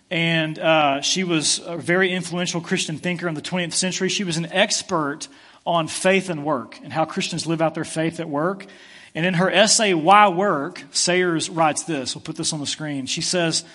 [0.09, 4.07] and uh, she was a very influential Christian thinker in the 20th century.
[4.07, 5.27] She was an expert
[5.65, 8.65] on faith and work and how Christians live out their faith at work.
[9.13, 12.15] And in her essay, Why Work, Sayers writes this.
[12.15, 13.05] We'll put this on the screen.
[13.05, 13.65] She says,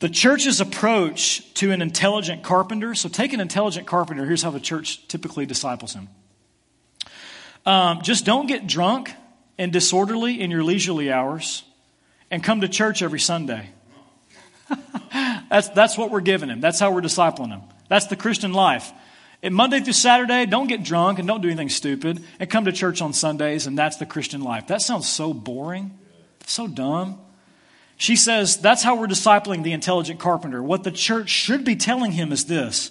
[0.00, 4.58] The church's approach to an intelligent carpenter, so take an intelligent carpenter, here's how the
[4.58, 6.08] church typically disciples him.
[7.64, 9.12] Um, just don't get drunk
[9.58, 11.64] and disorderly in your leisurely hours
[12.30, 13.68] and come to church every Sunday.
[15.50, 16.60] that's, that's what we're giving him.
[16.60, 17.62] That's how we're discipling him.
[17.88, 18.92] That's the Christian life.
[19.42, 22.72] And Monday through Saturday, don't get drunk and don't do anything stupid and come to
[22.72, 24.66] church on Sundays, and that's the Christian life.
[24.68, 25.96] That sounds so boring,
[26.46, 27.20] so dumb.
[27.96, 30.62] She says that's how we're discipling the intelligent carpenter.
[30.62, 32.90] What the church should be telling him is this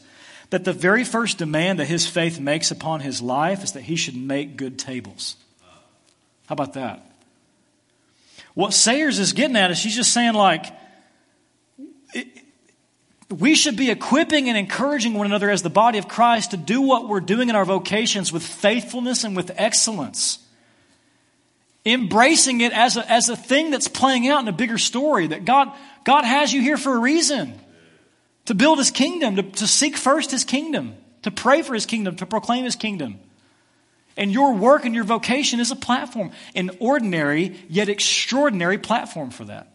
[0.51, 3.95] that the very first demand that his faith makes upon his life is that he
[3.95, 5.35] should make good tables.
[6.47, 7.11] How about that?
[8.53, 10.65] What Sayers is getting at is she's just saying, like,
[12.13, 12.27] it,
[13.29, 16.81] we should be equipping and encouraging one another as the body of Christ to do
[16.81, 20.39] what we're doing in our vocations with faithfulness and with excellence.
[21.85, 25.45] Embracing it as a, as a thing that's playing out in a bigger story, that
[25.45, 25.71] God,
[26.03, 27.59] God has you here for a reason
[28.45, 32.15] to build his kingdom, to, to seek first his kingdom, to pray for his kingdom,
[32.15, 33.19] to proclaim his kingdom.
[34.17, 39.45] And your work and your vocation is a platform, an ordinary yet extraordinary platform for
[39.45, 39.67] that.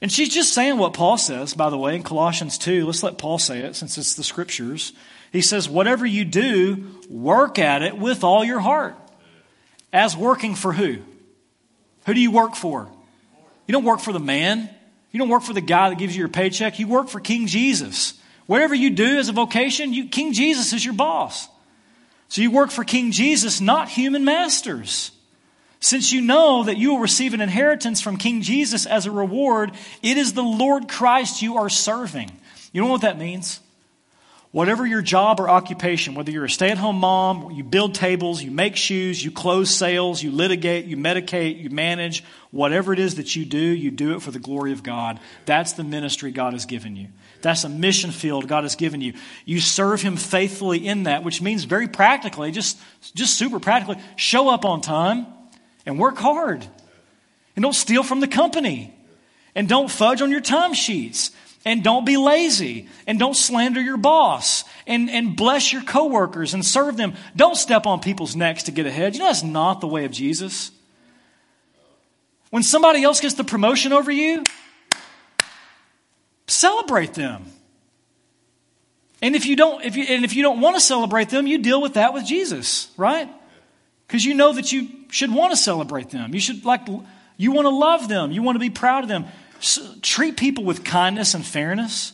[0.00, 2.86] And she's just saying what Paul says, by the way, in Colossians 2.
[2.86, 4.92] Let's let Paul say it since it's the scriptures.
[5.32, 8.96] He says, Whatever you do, work at it with all your heart.
[9.92, 10.98] As working for who?
[12.06, 12.88] Who do you work for?
[13.66, 14.68] You don't work for the man.
[15.10, 16.78] You don't work for the guy that gives you your paycheck.
[16.78, 18.14] You work for King Jesus.
[18.46, 21.48] Whatever you do as a vocation, you, King Jesus is your boss.
[22.34, 25.12] So you work for King Jesus, not human masters.
[25.78, 29.70] Since you know that you will receive an inheritance from King Jesus as a reward,
[30.02, 32.32] it is the Lord Christ you are serving.
[32.72, 33.60] You know what that means?
[34.54, 38.40] Whatever your job or occupation, whether you're a stay at home mom, you build tables,
[38.40, 43.16] you make shoes, you close sales, you litigate, you medicate, you manage, whatever it is
[43.16, 45.18] that you do, you do it for the glory of God.
[45.44, 47.08] That's the ministry God has given you.
[47.42, 49.14] That's a mission field God has given you.
[49.44, 52.78] You serve Him faithfully in that, which means very practically, just,
[53.12, 55.26] just super practically, show up on time
[55.84, 56.64] and work hard.
[57.56, 58.94] And don't steal from the company.
[59.56, 61.32] And don't fudge on your timesheets
[61.64, 62.88] and don't be lazy.
[63.06, 64.64] And don't slander your boss.
[64.86, 67.14] And, and bless your coworkers and serve them.
[67.34, 69.14] Don't step on people's necks to get ahead.
[69.14, 70.70] You know that's not the way of Jesus.
[72.50, 74.44] When somebody else gets the promotion over you,
[76.46, 77.46] celebrate them.
[79.22, 81.58] And if you don't, if you, and if you don't want to celebrate them, you
[81.58, 83.28] deal with that with Jesus, right?
[84.06, 86.34] Because you know that you should want to celebrate them.
[86.34, 86.82] You should like,
[87.38, 88.32] you want to love them.
[88.32, 89.24] You want to be proud of them
[90.02, 92.12] treat people with kindness and fairness.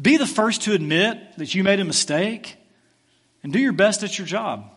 [0.00, 2.56] Be the first to admit that you made a mistake
[3.42, 4.70] and do your best at your job.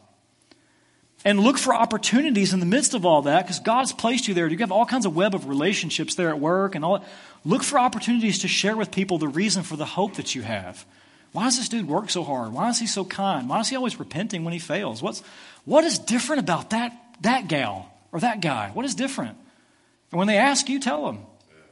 [1.26, 4.48] And look for opportunities in the midst of all that because God's placed you there.
[4.48, 7.04] You have all kinds of web of relationships there at work and all.
[7.44, 10.86] Look for opportunities to share with people the reason for the hope that you have.
[11.34, 12.54] Why does this dude work so hard?
[12.54, 13.50] Why is he so kind?
[13.50, 15.02] Why is he always repenting when he fails?
[15.02, 15.22] What's,
[15.66, 18.72] what is different about that, that gal or that guy?
[18.74, 19.38] What is different?
[20.12, 21.20] And when they ask you, tell them.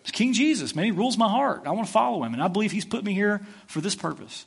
[0.08, 0.86] It's King Jesus, man.
[0.86, 1.64] He rules my heart.
[1.66, 4.46] I want to follow him, and I believe he's put me here for this purpose.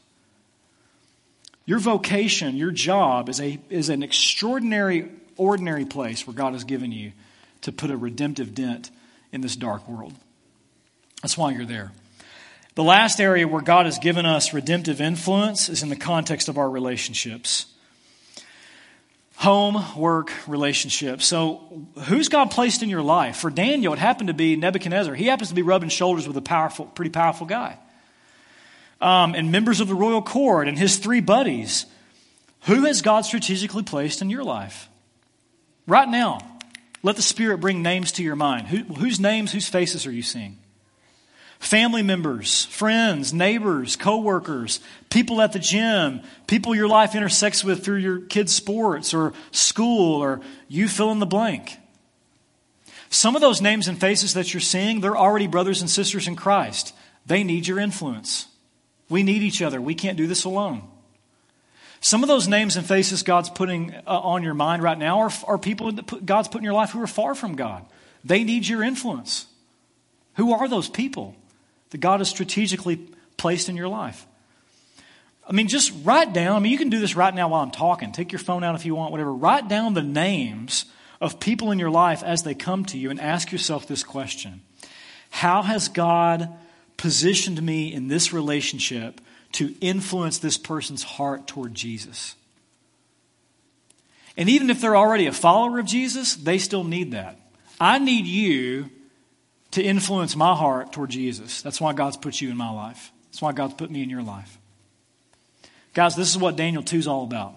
[1.66, 6.92] Your vocation, your job is, a, is an extraordinary, ordinary place where God has given
[6.92, 7.12] you
[7.60, 8.90] to put a redemptive dent
[9.32, 10.14] in this dark world.
[11.20, 11.92] That's why you're there.
[12.74, 16.56] The last area where God has given us redemptive influence is in the context of
[16.56, 17.66] our relationships
[19.40, 21.22] home, work, relationship.
[21.22, 23.38] So, who's God placed in your life?
[23.38, 25.14] For Daniel, it happened to be Nebuchadnezzar.
[25.14, 27.78] He happens to be rubbing shoulders with a powerful, pretty powerful guy.
[29.00, 31.86] Um, and members of the royal court and his three buddies.
[32.64, 34.90] Who has God strategically placed in your life?
[35.86, 36.40] Right now,
[37.02, 38.66] let the Spirit bring names to your mind.
[38.66, 40.58] Who, whose names, whose faces are you seeing?
[41.60, 44.80] Family members, friends, neighbors, coworkers,
[45.10, 50.20] people at the gym, people your life intersects with through your kids' sports or school
[50.20, 51.76] or you fill in the blank.
[53.10, 56.34] Some of those names and faces that you're seeing, they're already brothers and sisters in
[56.34, 56.94] Christ.
[57.26, 58.46] They need your influence.
[59.08, 59.80] We need each other.
[59.80, 60.82] We can't do this alone.
[62.00, 65.30] Some of those names and faces God's putting uh, on your mind right now are,
[65.46, 67.84] are people that God's put in your life who are far from God.
[68.24, 69.44] They need your influence.
[70.36, 71.36] Who are those people?
[71.90, 72.96] That God has strategically
[73.36, 74.26] placed in your life.
[75.46, 77.72] I mean, just write down, I mean, you can do this right now while I'm
[77.72, 78.12] talking.
[78.12, 79.32] Take your phone out if you want, whatever.
[79.32, 80.84] Write down the names
[81.20, 84.60] of people in your life as they come to you and ask yourself this question
[85.30, 86.48] How has God
[86.96, 89.20] positioned me in this relationship
[89.52, 92.36] to influence this person's heart toward Jesus?
[94.36, 97.38] And even if they're already a follower of Jesus, they still need that.
[97.80, 98.90] I need you
[99.72, 101.62] to influence my heart toward Jesus.
[101.62, 103.12] That's why God's put you in my life.
[103.26, 104.58] That's why God's put me in your life.
[105.94, 107.54] Guys, this is what Daniel 2 is all about.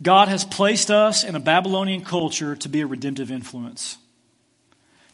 [0.00, 3.98] God has placed us in a Babylonian culture to be a redemptive influence,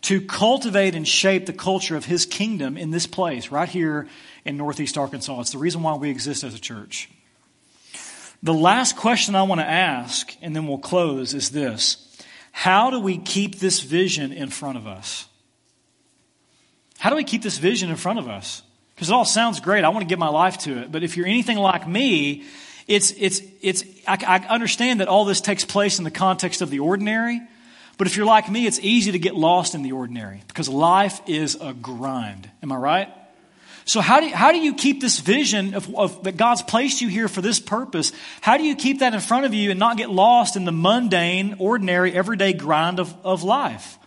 [0.03, 4.07] to cultivate and shape the culture of His kingdom in this place, right here
[4.45, 5.41] in Northeast Arkansas.
[5.41, 7.09] It's the reason why we exist as a church.
[8.43, 12.14] The last question I want to ask, and then we'll close, is this
[12.57, 15.27] How do we keep this vision in front of us?
[17.01, 18.63] How do we keep this vision in front of us?
[18.95, 19.83] Because it all sounds great.
[19.83, 20.93] I want to give my life to it.
[20.93, 22.45] But if you're anything like me,
[22.87, 26.71] it's, it's, it's, I, I understand that all this takes place in the context of
[26.71, 27.43] the ordinary.
[27.99, 31.21] But if you're like me, it's easy to get lost in the ordinary because life
[31.27, 32.49] is a grind.
[32.63, 33.09] Am I right?
[33.87, 37.03] So how do you, how do you keep this vision of, of, that God's placed
[37.03, 38.13] you here for this purpose?
[38.41, 40.73] How do you keep that in front of you and not get lost in the
[40.73, 43.99] mundane, ordinary, everyday grind of, of life?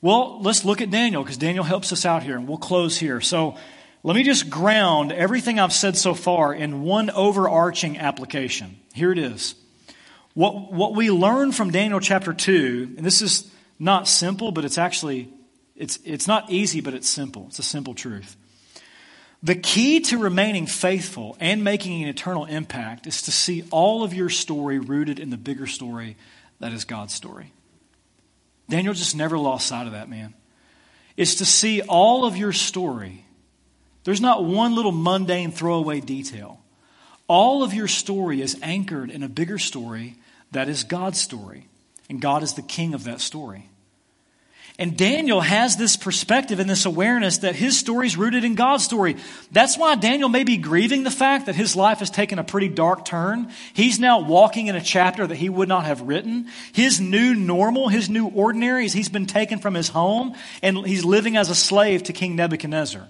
[0.00, 3.20] Well, let's look at Daniel because Daniel helps us out here and we'll close here.
[3.20, 3.56] So
[4.02, 8.76] let me just ground everything I've said so far in one overarching application.
[8.92, 9.54] Here it is.
[10.34, 14.78] What, what we learn from Daniel chapter 2, and this is not simple, but it's
[14.78, 15.32] actually,
[15.76, 17.46] it's, it's not easy, but it's simple.
[17.48, 18.36] It's a simple truth.
[19.44, 24.12] The key to remaining faithful and making an eternal impact is to see all of
[24.12, 26.16] your story rooted in the bigger story
[26.60, 27.52] that is God's story.
[28.68, 30.34] Daniel just never lost sight of that, man.
[31.16, 33.24] It's to see all of your story
[34.04, 36.60] there's not one little mundane throwaway detail.
[37.26, 40.16] All of your story is anchored in a bigger story
[40.52, 41.68] that is God's story.
[42.10, 43.70] And God is the king of that story.
[44.76, 48.82] And Daniel has this perspective and this awareness that his story is rooted in God's
[48.82, 49.16] story.
[49.52, 52.68] That's why Daniel may be grieving the fact that his life has taken a pretty
[52.68, 53.52] dark turn.
[53.72, 56.48] He's now walking in a chapter that he would not have written.
[56.72, 61.04] His new normal, his new ordinary is he's been taken from his home and he's
[61.04, 63.06] living as a slave to King Nebuchadnezzar.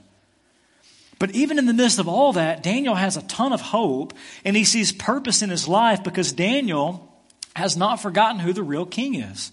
[1.18, 4.12] But even in the midst of all that, Daniel has a ton of hope
[4.44, 7.10] and he sees purpose in his life because Daniel
[7.56, 9.50] has not forgotten who the real king is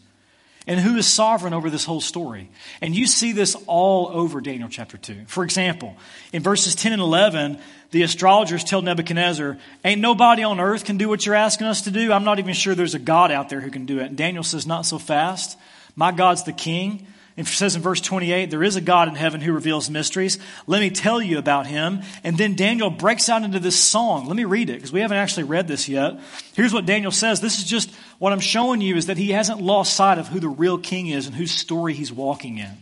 [0.68, 2.50] and who is sovereign over this whole story.
[2.82, 5.26] And you see this all over Daniel chapter 2.
[5.28, 5.96] For example,
[6.32, 7.58] in verses 10 and 11,
[7.92, 11.92] the astrologers tell Nebuchadnezzar, Ain't nobody on earth can do what you're asking us to
[11.92, 12.14] do.
[12.14, 14.08] I'm not even sure there's a God out there who can do it.
[14.08, 15.58] And Daniel says, Not so fast.
[15.96, 17.08] My God's the king.
[17.38, 20.38] It says in verse 28, there is a God in heaven who reveals mysteries.
[20.68, 22.02] Let me tell you about him.
[22.24, 24.28] And then Daniel breaks out into this song.
[24.28, 26.20] Let me read it because we haven't actually read this yet.
[26.54, 27.40] Here's what Daniel says.
[27.40, 30.42] This is just what I'm showing you is that he hasn't lost sight of who
[30.42, 32.78] the real king is and whose story he's walking in.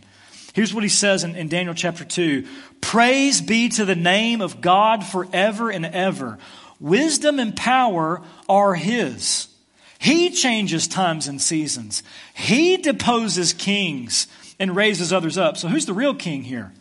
[0.52, 2.44] Here's what he says in, in Daniel chapter 2
[2.80, 6.38] Praise be to the name of God forever and ever.
[6.80, 9.46] Wisdom and power are his.
[10.00, 12.02] He changes times and seasons.
[12.34, 14.26] He deposes kings
[14.60, 15.56] and raises others up.
[15.56, 16.72] So who's the real king here?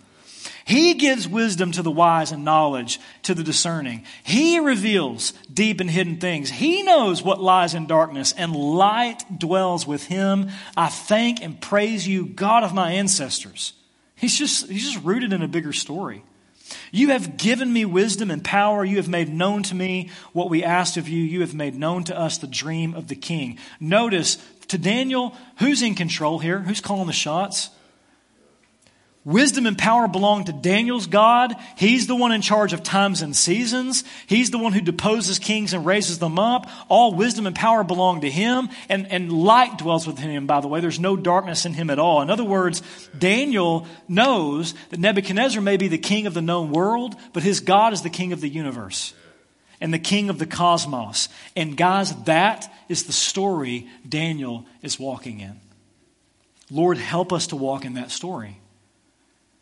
[0.65, 4.03] He gives wisdom to the wise and knowledge to the discerning.
[4.23, 6.51] He reveals deep and hidden things.
[6.51, 10.51] He knows what lies in darkness, and light dwells with him.
[10.77, 13.73] I thank and praise you, God of my ancestors.
[14.15, 16.23] He's just, he's just rooted in a bigger story.
[16.91, 18.85] You have given me wisdom and power.
[18.85, 21.23] You have made known to me what we asked of you.
[21.23, 23.57] You have made known to us the dream of the king.
[23.79, 24.37] Notice
[24.69, 26.59] to Daniel, who's in control here?
[26.59, 27.69] Who's calling the shots?
[29.25, 31.53] Wisdom and power belong to Daniel's God.
[31.75, 34.05] He's the one in charge of times and seasons.
[34.27, 36.67] He's the one who deposes kings and raises them up.
[36.87, 38.69] All wisdom and power belong to him.
[38.87, 40.79] And, and light dwells within him, by the way.
[40.79, 42.21] There's no darkness in him at all.
[42.21, 42.81] In other words,
[43.17, 47.91] Daniel knows that Nebuchadnezzar may be the king of the known world, but his God
[47.91, 49.13] is the king of the universe
[49.81, 51.29] and the king of the cosmos.
[51.55, 55.59] And guys, that is the story Daniel is walking in.
[56.71, 58.59] Lord, help us to walk in that story.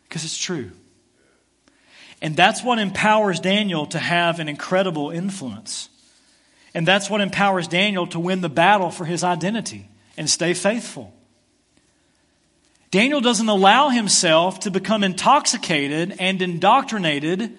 [0.08, 0.72] Because it's true.
[2.20, 5.88] And that's what empowers Daniel to have an incredible influence.
[6.74, 11.14] And that's what empowers Daniel to win the battle for his identity and stay faithful.
[12.90, 17.56] Daniel doesn't allow himself to become intoxicated and indoctrinated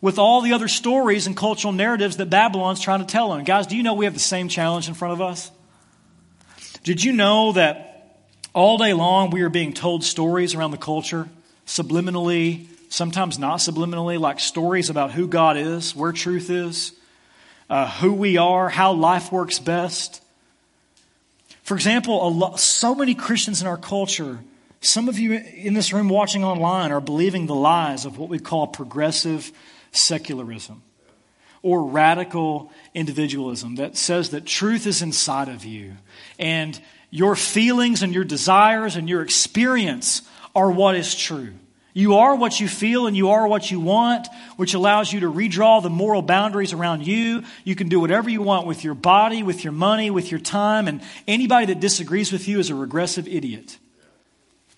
[0.00, 3.44] with all the other stories and cultural narratives that Babylon's trying to tell him.
[3.44, 5.50] Guys, do you know we have the same challenge in front of us?
[6.82, 8.18] Did you know that
[8.54, 11.28] all day long we are being told stories around the culture
[11.66, 16.92] subliminally, sometimes not subliminally, like stories about who God is, where truth is,
[17.68, 20.22] uh, who we are, how life works best.
[21.62, 24.40] For example, lot, so many Christians in our culture,
[24.80, 28.38] some of you in this room watching online, are believing the lies of what we
[28.38, 29.52] call progressive
[29.92, 30.82] secularism
[31.62, 35.92] or radical individualism that says that truth is inside of you
[36.38, 36.80] and
[37.10, 40.22] your feelings and your desires and your experience
[40.54, 41.52] are what is true.
[41.92, 45.32] You are what you feel and you are what you want, which allows you to
[45.32, 47.42] redraw the moral boundaries around you.
[47.64, 50.86] You can do whatever you want with your body, with your money, with your time,
[50.86, 53.78] and anybody that disagrees with you is a regressive idiot.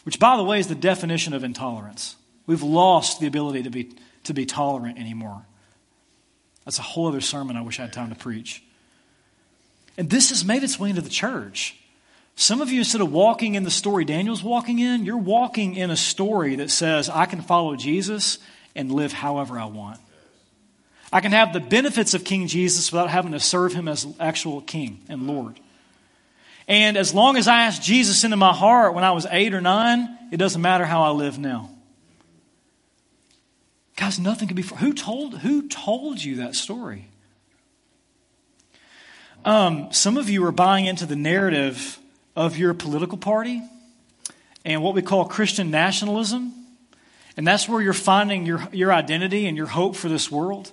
[0.05, 2.17] Which, by the way, is the definition of intolerance.
[2.47, 3.91] We've lost the ability to be,
[4.25, 5.45] to be tolerant anymore.
[6.64, 8.62] That's a whole other sermon I wish I had time to preach.
[9.97, 11.77] And this has made its way into the church.
[12.35, 15.91] Some of you, instead of walking in the story Daniel's walking in, you're walking in
[15.91, 18.39] a story that says, I can follow Jesus
[18.75, 20.01] and live however I want.
[21.12, 24.62] I can have the benefits of King Jesus without having to serve him as actual
[24.62, 25.61] king and Lord.
[26.66, 29.61] And as long as I asked Jesus into my heart when I was eight or
[29.61, 31.68] nine, it doesn't matter how I live now.
[34.03, 34.63] Guys, nothing can be.
[34.63, 35.39] Who told?
[35.39, 37.07] Who told you that story?
[39.45, 42.01] Um, some of you are buying into the narrative
[42.35, 43.63] of your political party
[44.65, 46.53] and what we call Christian nationalism.
[47.37, 50.73] And that's where you're finding your, your identity and your hope for this world.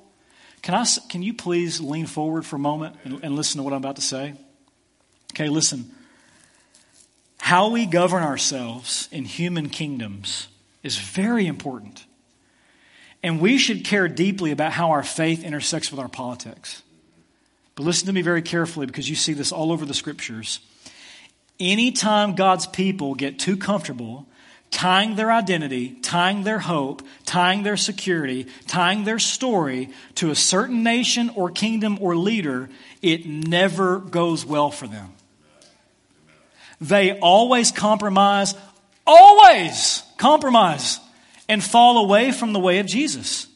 [0.64, 3.74] Can, I, can you please lean forward for a moment and, and listen to what
[3.74, 4.34] I'm about to say?
[5.34, 5.92] Okay, listen.
[7.38, 10.48] How we govern ourselves in human kingdoms
[10.82, 12.08] is very important.
[13.22, 16.82] And we should care deeply about how our faith intersects with our politics.
[17.76, 20.60] But listen to me very carefully because you see this all over the scriptures.
[21.60, 24.26] Anytime God's people get too comfortable
[24.72, 30.84] tying their identity, tying their hope, tying their security, tying their story to a certain
[30.84, 32.70] nation or kingdom or leader,
[33.02, 35.14] it never goes well for them.
[36.82, 38.56] They always compromise,
[39.06, 41.00] always compromise,
[41.50, 43.48] and fall away from the way of Jesus.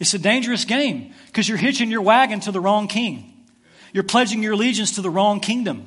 [0.00, 3.34] It's a dangerous game because you're hitching your wagon to the wrong king.
[3.92, 5.86] You're pledging your allegiance to the wrong kingdom.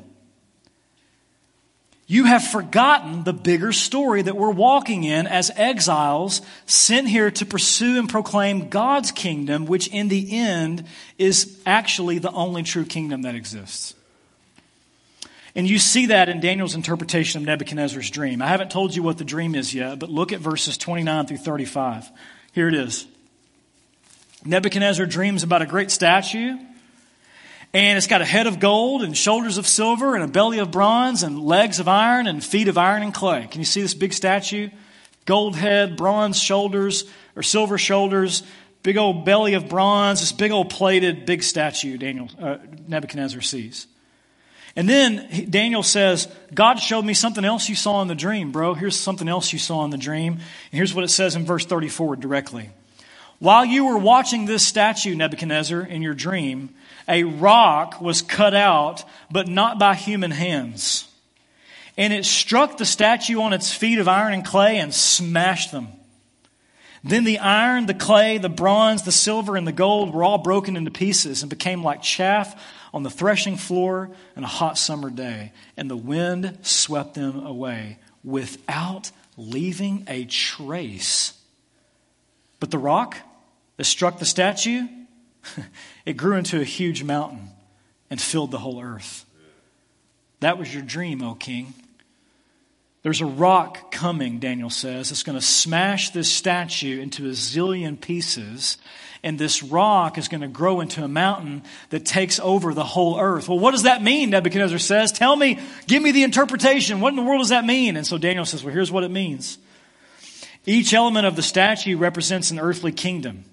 [2.08, 7.46] You have forgotten the bigger story that we're walking in as exiles sent here to
[7.48, 10.86] pursue and proclaim God's kingdom, which in the end
[11.18, 13.96] is actually the only true kingdom that exists.
[15.56, 18.42] And you see that in Daniel's interpretation of Nebuchadnezzar's dream.
[18.42, 21.38] I haven't told you what the dream is yet, but look at verses 29 through
[21.38, 22.12] 35.
[22.52, 23.08] Here it is.
[24.44, 26.58] Nebuchadnezzar dreams about a great statue
[27.76, 30.72] and it's got a head of gold and shoulders of silver and a belly of
[30.72, 33.50] bronze and legs of iron and feet of iron and clay.
[33.52, 34.70] Can you see this big statue?
[35.26, 37.04] Gold head, bronze shoulders,
[37.36, 38.44] or silver shoulders,
[38.82, 43.88] big old belly of bronze, this big old plated big statue Daniel, uh, Nebuchadnezzar sees.
[44.76, 48.74] And then Daniel says, God showed me something else you saw in the dream, bro.
[48.74, 50.34] Here's something else you saw in the dream.
[50.34, 52.70] And here's what it says in verse 34 directly.
[53.40, 56.70] While you were watching this statue, Nebuchadnezzar, in your dream,
[57.08, 61.08] a rock was cut out, but not by human hands.
[61.98, 65.88] And it struck the statue on its feet of iron and clay and smashed them.
[67.04, 70.76] Then the iron, the clay, the bronze, the silver, and the gold were all broken
[70.76, 72.60] into pieces and became like chaff
[72.96, 75.52] on the threshing floor in a hot summer day.
[75.76, 81.38] And the wind swept them away without leaving a trace.
[82.62, 83.18] But the rock
[83.76, 84.88] that struck the statue,
[86.06, 87.50] it grew into a huge mountain
[88.10, 89.26] and filled the whole earth.
[90.40, 91.74] That was your dream, O king.
[93.06, 95.12] There's a rock coming, Daniel says.
[95.12, 98.80] It's going to smash this statue into a zillion pieces.
[99.22, 103.20] And this rock is going to grow into a mountain that takes over the whole
[103.20, 103.48] earth.
[103.48, 104.32] Well, what does that mean?
[104.32, 105.12] Nebuchadnezzar says.
[105.12, 107.00] Tell me, give me the interpretation.
[107.00, 107.96] What in the world does that mean?
[107.96, 109.60] And so Daniel says, Well, here's what it means.
[110.66, 113.46] Each element of the statue represents an earthly kingdom.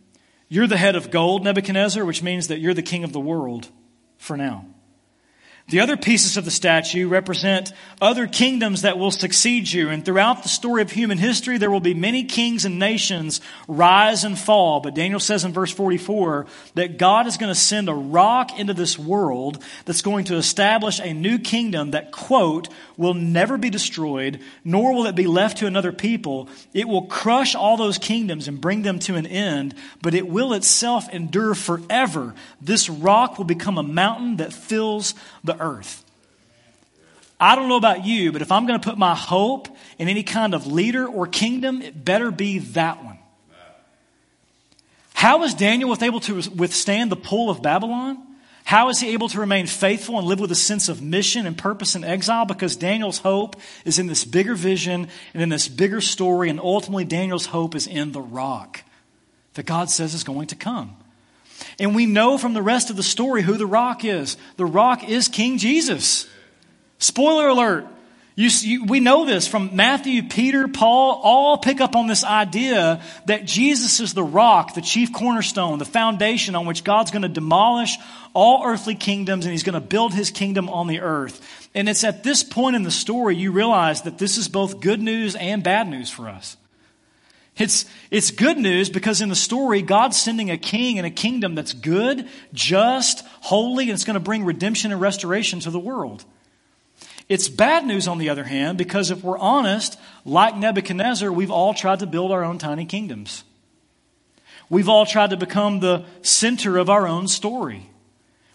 [0.48, 3.68] You're the head of gold, Nebuchadnezzar, which means that you're the king of the world
[4.16, 4.64] for now.
[5.68, 9.90] The other pieces of the statue represent other kingdoms that will succeed you.
[9.90, 14.24] And throughout the story of human history, there will be many kings and nations rise
[14.24, 14.80] and fall.
[14.80, 18.74] But Daniel says in verse 44 that God is going to send a rock into
[18.74, 24.40] this world that's going to establish a new kingdom that, quote, will never be destroyed,
[24.64, 26.48] nor will it be left to another people.
[26.74, 30.52] It will crush all those kingdoms and bring them to an end, but it will
[30.52, 32.34] itself endure forever.
[32.60, 35.14] This rock will become a mountain that fills
[35.45, 36.05] the earth.
[37.38, 39.68] I don't know about you, but if I'm going to put my hope
[39.99, 43.18] in any kind of leader or kingdom, it better be that one.
[45.14, 48.18] How is Daniel able to withstand the pull of Babylon?
[48.64, 51.59] How is he able to remain faithful and live with a sense of mission and
[51.59, 52.45] purpose in exile?
[52.45, 57.05] Because Daniel's hope is in this bigger vision and in this bigger story, and ultimately,
[57.05, 58.82] Daniel's hope is in the rock
[59.55, 60.97] that God says is going to come.
[61.78, 64.36] And we know from the rest of the story who the rock is.
[64.56, 66.28] The rock is King Jesus.
[66.98, 67.86] Spoiler alert
[68.34, 73.02] You, you, we know this from Matthew, Peter, Paul, all pick up on this idea
[73.26, 77.28] that Jesus is the rock, the chief cornerstone, the foundation on which God's going to
[77.28, 77.98] demolish
[78.32, 81.68] all earthly kingdoms and he's going to build his kingdom on the earth.
[81.74, 85.02] And it's at this point in the story you realize that this is both good
[85.02, 86.56] news and bad news for us.
[87.59, 91.55] It's, it's good news because in the story, God's sending a king and a kingdom
[91.55, 96.24] that's good, just, holy, and it's going to bring redemption and restoration to the world.
[97.28, 101.74] It's bad news, on the other hand, because if we're honest, like Nebuchadnezzar, we've all
[101.74, 103.44] tried to build our own tiny kingdoms.
[104.68, 107.88] We've all tried to become the center of our own story.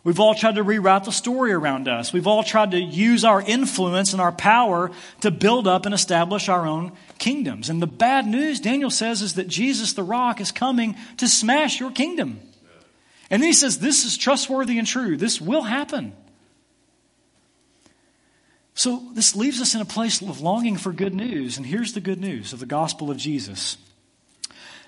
[0.08, 2.14] We've all tried to rewrite the story around us.
[2.14, 4.90] We've all tried to use our influence and our power
[5.20, 7.70] to build up and establish our own kingdoms.
[7.70, 11.82] And the bad news, Daniel says, is that Jesus the rock is coming to smash
[11.82, 12.40] your kingdom.
[13.30, 15.18] And then he says, This is trustworthy and true.
[15.18, 16.14] This will happen.
[18.76, 21.58] So this leaves us in a place of longing for good news.
[21.58, 23.76] And here's the good news of the gospel of Jesus.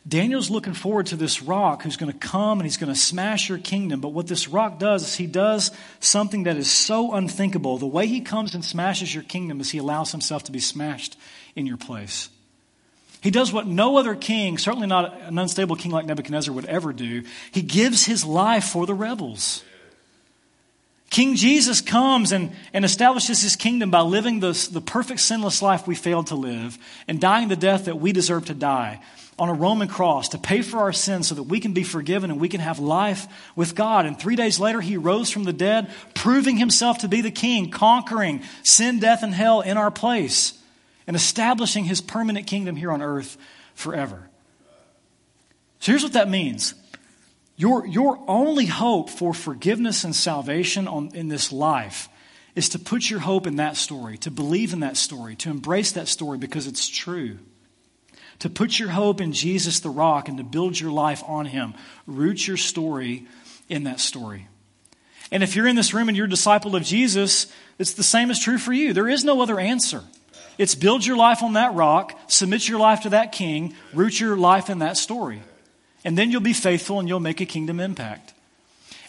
[0.10, 3.47] Daniel's looking forward to this rock who's going to come and he's going to smash
[3.47, 4.01] your kingdom.
[4.01, 7.78] But what this rock does is he does something that is so unthinkable.
[7.78, 11.18] The way he comes and smashes your kingdom is he allows himself to be smashed
[11.55, 12.30] in your place.
[13.22, 16.91] He does what no other king, certainly not an unstable king like Nebuchadnezzar, would ever
[16.91, 17.24] do.
[17.51, 19.64] He gives his life for the rebels.
[21.12, 25.86] King Jesus comes and, and establishes his kingdom by living the, the perfect sinless life
[25.86, 29.01] we failed to live and dying the death that we deserve to die
[29.40, 32.30] on a Roman cross to pay for our sins so that we can be forgiven
[32.30, 34.06] and we can have life with God.
[34.06, 37.72] And three days later, he rose from the dead, proving himself to be the king,
[37.72, 40.60] conquering sin, death, and hell in our place
[41.10, 43.36] and establishing his permanent kingdom here on earth
[43.74, 44.30] forever.
[45.80, 46.76] So here's what that means
[47.58, 52.10] your, your only hope for forgiveness and salvation on, in this life
[52.54, 55.94] is to put your hope in that story, to believe in that story, to embrace
[55.94, 57.40] that story because it's true.
[58.40, 61.74] To put your hope in Jesus the rock and to build your life on him.
[62.08, 63.26] Root your story
[63.68, 64.48] in that story.
[65.32, 68.32] And if you're in this room and you're a disciple of Jesus, it's the same
[68.32, 68.94] as true for you.
[68.94, 70.04] There is no other answer.
[70.58, 74.36] It's build your life on that rock, submit your life to that king, root your
[74.36, 75.42] life in that story.
[76.04, 78.34] And then you'll be faithful and you'll make a kingdom impact.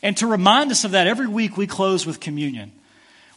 [0.02, 2.72] And to remind us of that, every week we close with communion.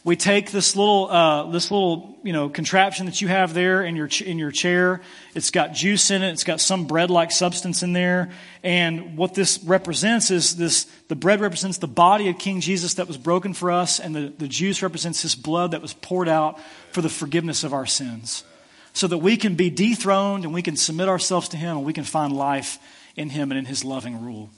[0.04, 3.96] We take this little, uh, this little, you know, contraption that you have there in
[3.96, 5.00] your, ch- in your chair.
[5.34, 6.30] It's got juice in it.
[6.30, 8.30] It's got some bread-like substance in there.
[8.62, 13.08] And what this represents is this, the bread represents the body of King Jesus that
[13.08, 16.60] was broken for us, and the, the juice represents his blood that was poured out
[16.92, 18.44] for the forgiveness of our sins.
[18.92, 21.92] So that we can be dethroned and we can submit ourselves to him and we
[21.92, 22.78] can find life
[23.16, 24.50] in Him and in His loving rule.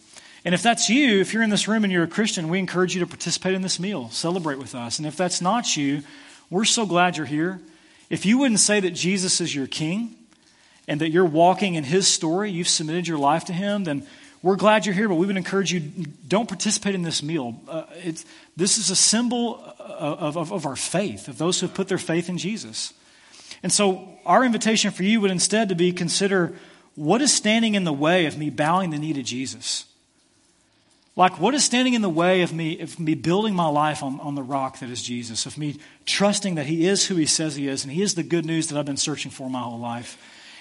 [0.46, 2.94] And if that's you, if you're in this room and you're a Christian, we encourage
[2.94, 4.98] you to participate in this meal, celebrate with us.
[4.98, 6.04] And if that's not you,
[6.50, 7.60] we're so glad you're here.
[8.10, 10.14] If you wouldn't say that Jesus is your King
[10.86, 14.06] and that you're walking in His story, you've submitted your life to Him, then
[14.40, 15.80] we're glad you're here, but we would encourage you
[16.28, 17.60] don't participate in this meal.
[17.68, 17.82] Uh,
[18.56, 21.98] this is a symbol of, of, of our faith, of those who have put their
[21.98, 22.94] faith in Jesus.
[23.64, 26.54] And so, our invitation for you would instead to be consider
[26.94, 29.86] what is standing in the way of me bowing the knee to Jesus?
[31.16, 34.20] Like, what is standing in the way of me, of me building my life on,
[34.20, 37.56] on the rock that is Jesus, of me trusting that He is who He says
[37.56, 39.78] He is, and He is the good news that I've been searching for my whole
[39.78, 40.18] life?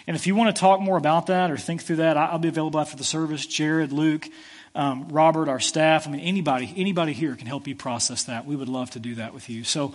[0.07, 2.47] And if you want to talk more about that or think through that, I'll be
[2.47, 3.45] available after the service.
[3.45, 4.29] Jared, Luke,
[4.75, 8.45] um, Robert, our staff, I mean, anybody, anybody here can help you process that.
[8.45, 9.65] We would love to do that with you.
[9.65, 9.93] So,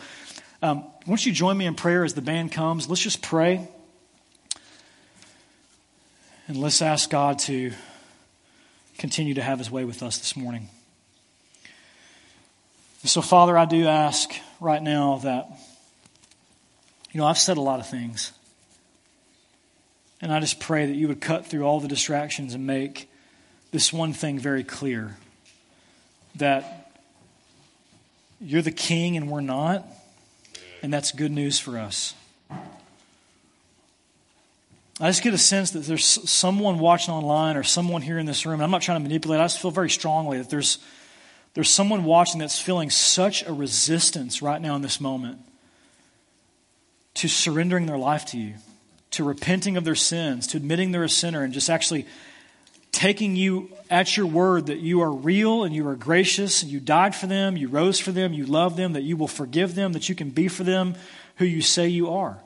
[0.63, 3.67] um, once you join me in prayer as the band comes, let's just pray.
[6.49, 7.73] And let's ask God to
[9.01, 10.69] continue to have his way with us this morning.
[13.03, 14.31] So, Father, I do ask
[14.61, 15.49] right now that,
[17.11, 18.33] you know, I've said a lot of things.
[20.21, 23.11] And I just pray that you would cut through all the distractions and make
[23.71, 25.17] this one thing very clear
[26.35, 26.93] that
[28.39, 29.87] you're the king and we're not.
[30.83, 32.13] And that's good news for us.
[35.01, 38.45] I just get a sense that there's someone watching online or someone here in this
[38.45, 38.55] room.
[38.55, 39.41] And I'm not trying to manipulate.
[39.41, 40.79] I just feel very strongly that there's
[41.55, 45.41] there's someone watching that's feeling such a resistance right now in this moment
[47.15, 48.55] to surrendering their life to you,
[49.13, 52.07] to repenting of their sins, to admitting they're a sinner, and just actually
[52.93, 56.79] taking you at your word that you are real and you are gracious and you
[56.79, 59.93] died for them, you rose for them, you love them, that you will forgive them,
[59.93, 60.95] that you can be for them
[61.37, 62.39] who you say you are.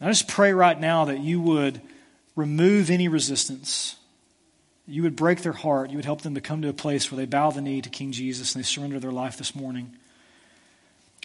[0.00, 1.80] I just pray right now that you would
[2.36, 3.96] remove any resistance.
[4.86, 5.90] You would break their heart.
[5.90, 7.90] You would help them to come to a place where they bow the knee to
[7.90, 9.90] King Jesus and they surrender their life this morning.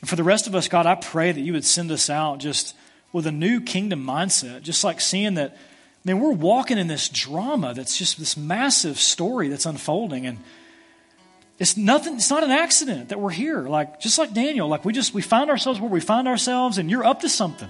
[0.01, 2.39] And for the rest of us, God, I pray that you would send us out
[2.39, 2.76] just
[3.13, 5.55] with a new kingdom mindset, just like seeing that,
[6.03, 10.26] man, we're walking in this drama that's just this massive story that's unfolding.
[10.26, 10.39] And
[11.59, 13.61] it's nothing, it's not an accident that we're here.
[13.61, 16.89] Like, just like Daniel, like we just, we find ourselves where we find ourselves and
[16.89, 17.69] you're up to something.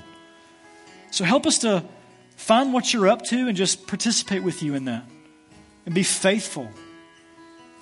[1.14, 1.86] So help us to
[2.38, 5.08] find what you're up to and just participate with you in that
[5.86, 6.68] and be faithful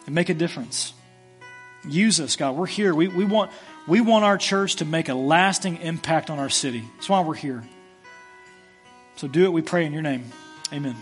[0.06, 0.92] and make a difference.
[1.88, 2.58] Use us, God.
[2.58, 2.94] We're here.
[2.94, 3.50] We, we, want,
[3.88, 6.84] we want our church to make a lasting impact on our city.
[6.98, 7.64] That's why we're here.
[9.16, 10.26] So do it, we pray in your name.
[10.74, 10.98] Amen.